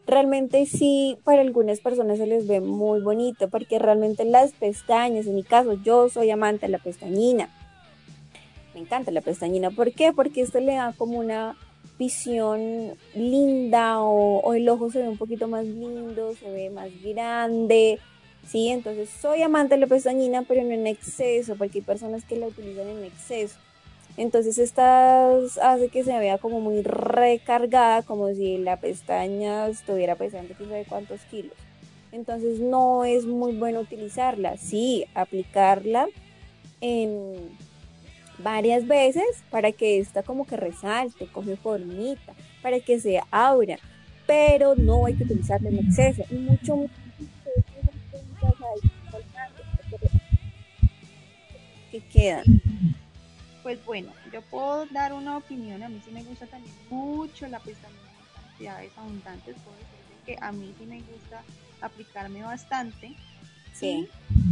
[0.07, 5.37] realmente sí, para algunas personas se les ve muy bonito, porque realmente las pestañas, en
[5.37, 7.49] mi caso, yo soy amante de la pestañina.
[8.75, 9.71] Me encanta la pestañina.
[9.71, 10.13] ¿Por qué?
[10.13, 11.57] Porque esto le da como una
[11.99, 16.91] visión linda o, o el ojo se ve un poquito más lindo, se ve más
[17.03, 17.99] grande
[18.47, 18.69] ¿sí?
[18.69, 22.47] Entonces soy amante de la pestañina, pero no en exceso, porque hay personas que la
[22.47, 23.57] utilizan en exceso.
[24.17, 30.55] Entonces esta hace que se vea como muy recargada, como si la pestaña estuviera pesando
[30.57, 31.55] quién sabe cuántos kilos.
[32.13, 36.09] Entonces no es muy bueno utilizarla, sí, aplicarla
[36.83, 37.35] en
[38.39, 43.79] varias veces para que esta como que resalte, coge formita, para que se abra,
[44.27, 46.85] pero no hay que utilizarla en exceso y mucho
[51.93, 52.45] que quedan.
[53.63, 57.61] Pues bueno, yo puedo dar una opinión, a mí sí me gusta también mucho la
[57.61, 61.43] pestaña en cantidades abundantes, puedo decir que a mí sí me gusta
[61.81, 63.15] aplicarme bastante.
[63.73, 64.07] Sí.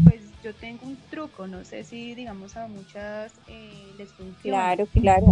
[0.05, 4.75] pues yo tengo un truco, no sé si digamos a muchas eh, les funciona.
[4.75, 5.27] Claro, claro.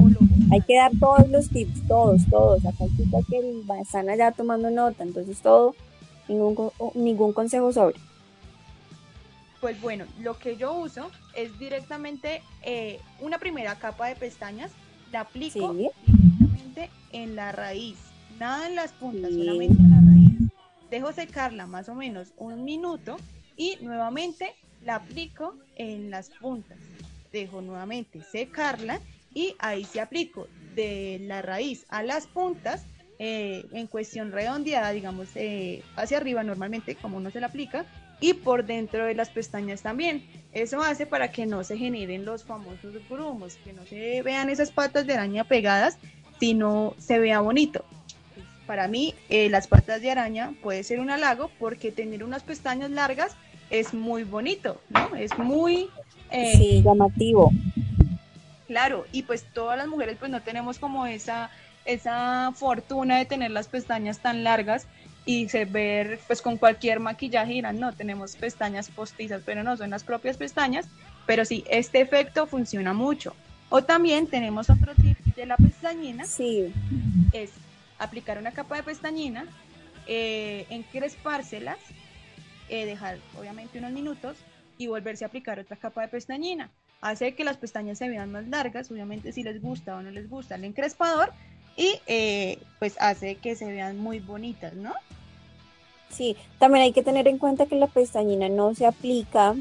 [0.53, 2.65] Hay que dar todos los tips, todos, todos.
[2.67, 2.85] Acá
[3.29, 5.75] que están allá tomando nota, entonces todo,
[6.29, 7.97] ningún, ningún consejo sobre.
[9.61, 14.71] Pues bueno, lo que yo uso es directamente eh, una primera capa de pestañas,
[15.11, 17.97] la aplico directamente en la raíz,
[18.39, 20.53] nada en las puntas, solamente en la raíz.
[20.91, 23.17] Dejo secarla más o menos un minuto
[23.57, 24.55] y nuevamente
[24.85, 26.79] la aplico en las puntas.
[27.33, 29.01] Dejo nuevamente secarla
[29.35, 30.47] y ahí se aplico
[30.77, 32.87] de la raíz a las puntas
[33.19, 37.85] eh, en cuestión redondeada, digamos, eh, hacia arriba normalmente, como no se la aplica,
[38.21, 40.25] y por dentro de las pestañas también.
[40.53, 44.71] Eso hace para que no se generen los famosos grumos, que no se vean esas
[44.71, 45.99] patas de araña pegadas,
[46.41, 47.85] sino se vea bonito.
[48.67, 52.91] Para mí, eh, las patas de araña puede ser un halago porque tener unas pestañas
[52.91, 53.37] largas
[53.71, 55.17] es muy bonito, ¿no?
[55.17, 55.89] Es muy...
[56.31, 57.51] Eh, llamativo.
[58.67, 61.51] Claro, y pues todas las mujeres pues no tenemos como esa,
[61.87, 64.87] esa fortuna de tener las pestañas tan largas
[65.29, 69.91] y se ver pues con cualquier maquillaje dirán, no, tenemos pestañas postizas, pero no, son
[69.91, 70.89] las propias pestañas,
[71.27, 73.37] pero sí, este efecto funciona mucho.
[73.69, 76.73] O también tenemos otro tip de la pestañina, sí.
[77.35, 77.51] es
[77.99, 79.45] aplicar una capa de pestañina,
[80.07, 81.77] eh, encrespárselas,
[82.71, 84.39] eh, dejar obviamente unos minutos
[84.79, 86.71] y volverse a aplicar otra capa de pestañina.
[87.03, 90.31] Hace que las pestañas se vean más largas, obviamente si les gusta o no les
[90.31, 91.35] gusta el encrespador,
[91.77, 94.95] y eh, pues hace que se vean muy bonitas, ¿no?
[96.11, 99.55] Sí, también hay que tener en cuenta que la pestañina no se aplica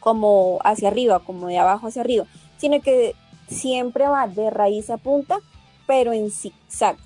[0.00, 2.26] como hacia arriba, como de abajo hacia arriba,
[2.56, 3.14] sino que
[3.48, 5.38] siempre va de raíz a punta,
[5.86, 6.96] pero en zigzag,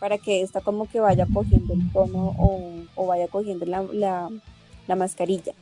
[0.00, 2.34] para que esta como que vaya cogiendo el tono
[2.96, 4.30] o, vaya cogiendo la, la,
[4.86, 5.52] la, mascarilla.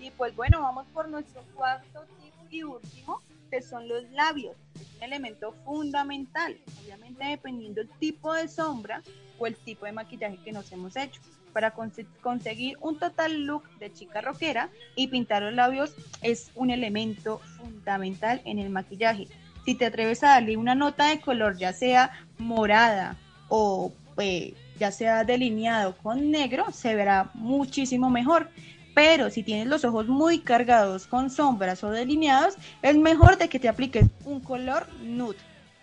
[0.00, 3.20] Y pues bueno, vamos por nuestro cuarto tip y último,
[3.54, 4.56] que son los labios.
[4.96, 9.00] Un elemento fundamental, obviamente dependiendo del tipo de sombra
[9.38, 11.20] o el tipo de maquillaje que nos hemos hecho
[11.52, 17.38] para conseguir un total look de chica rockera y pintar los labios es un elemento
[17.58, 19.28] fundamental en el maquillaje.
[19.64, 23.16] si te atreves a darle una nota de color, ya sea morada
[23.48, 28.50] o eh, ya sea delineado con negro, se verá muchísimo mejor.
[28.94, 33.58] Pero si tienes los ojos muy cargados con sombras o delineados, es mejor de que
[33.58, 35.36] te apliques un color nude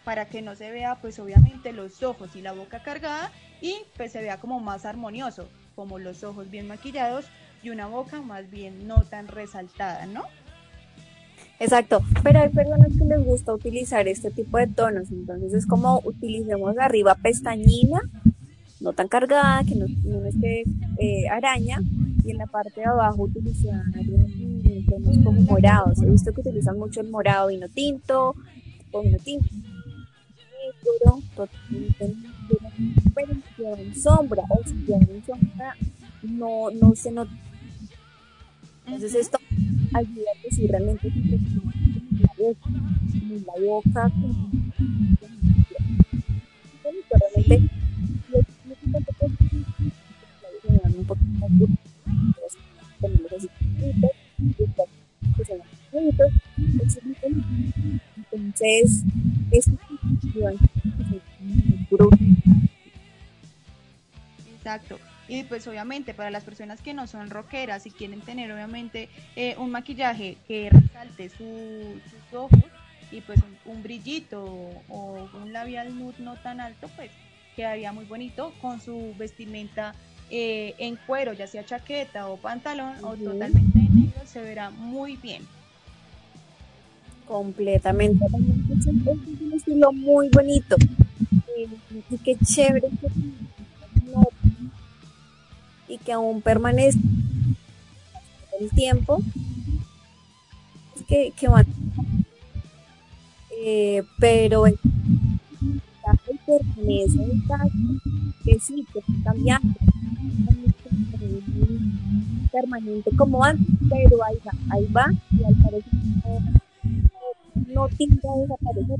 [0.03, 3.31] para que no se vea pues obviamente los ojos y la boca cargada
[3.61, 7.25] y pues se vea como más armonioso, como los ojos bien maquillados
[7.61, 10.23] y una boca más bien no tan resaltada, ¿no?
[11.59, 16.01] Exacto, pero hay personas que les gusta utilizar este tipo de tonos, entonces es como
[16.03, 18.01] utilicemos arriba pestañina,
[18.79, 20.63] no tan cargada, que no, no esté
[20.97, 21.79] eh, araña,
[22.23, 23.83] y en la parte de abajo utilizar
[25.23, 26.01] tonos morados.
[26.01, 28.35] He visto que utilizan mucho el morado vino tinto,
[28.91, 29.49] o vino tinto,
[34.01, 35.75] sombra, o si en sombra,
[36.23, 37.31] no, no se nota.
[38.85, 39.37] Entonces esto
[39.93, 41.11] ayuda a si realmente
[42.19, 42.69] la boca,
[43.45, 44.11] la boca,
[47.19, 47.69] realmente
[51.51, 51.80] un
[58.61, 59.03] entonces
[59.51, 59.69] es
[64.55, 64.99] Exacto.
[65.27, 69.55] Y pues obviamente para las personas que no son rockeras y quieren tener obviamente eh,
[69.57, 72.59] un maquillaje que resalte sus ojos
[73.11, 74.43] y pues un, brillito
[74.89, 77.11] o un labial nude no tan alto, pues
[77.55, 79.95] quedaría muy bonito con su vestimenta
[80.29, 85.17] eh, en cuero, ya sea chaqueta o pantalón o totalmente en negro, se verá muy
[85.17, 85.45] bien.
[87.31, 88.25] Completamente.
[88.25, 90.75] Es un estilo muy bonito.
[91.55, 91.65] Eh,
[92.09, 93.07] y qué chévere que
[95.87, 96.99] y que aún permanece
[98.59, 99.19] el tiempo
[101.07, 101.65] que, que van
[103.63, 104.77] eh, pero el
[106.45, 107.19] permanece
[108.43, 109.73] que sí, que está cambiando
[112.51, 116.61] permanente como antes, pero ahí va, ahí va y al parecer
[117.67, 118.97] no, no tiende a desaparecer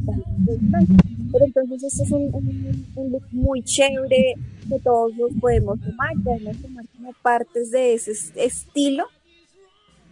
[1.31, 4.35] pero entonces este es un, look muy chévere
[4.67, 9.05] que todos los podemos tomar, podemos tomar como partes de ese estilo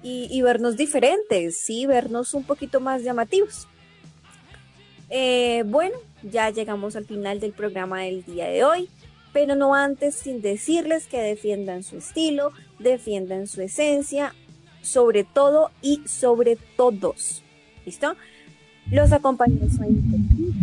[0.02, 3.68] y, y vernos diferentes, sí, vernos un poquito más llamativos.
[5.10, 8.90] Eh, bueno, ya llegamos al final del programa del día de hoy,
[9.34, 14.36] pero no antes sin decirles que defiendan su estilo, defiendan su esencia,
[14.82, 17.44] sobre todo y sobre todos.
[17.86, 18.16] ¿Listo?
[18.92, 20.60] Los acompañamos en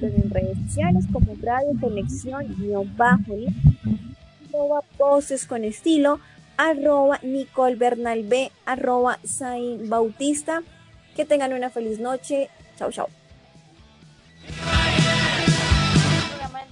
[0.00, 3.34] en redes sociales como Radio Conexión, guion bajo,
[4.48, 6.20] arroba poses con estilo,
[6.56, 9.18] arroba Nicole Bernal B, arroba
[9.84, 10.62] Bautista.
[11.16, 12.48] Que tengan una feliz noche.
[12.76, 13.08] Chao, chao.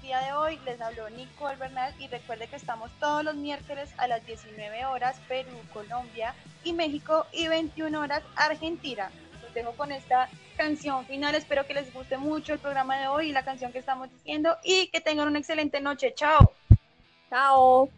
[0.06, 4.24] De hoy les habló Nicole Bernal y recuerde que estamos todos los miércoles a las
[4.24, 9.10] 19 horas Perú, Colombia y México y 21 horas Argentina.
[9.56, 10.28] Dejo con esta
[10.58, 11.34] canción final.
[11.34, 14.54] Espero que les guste mucho el programa de hoy y la canción que estamos diciendo
[14.62, 16.12] y que tengan una excelente noche.
[16.14, 16.52] Chao.
[17.30, 17.88] Chao.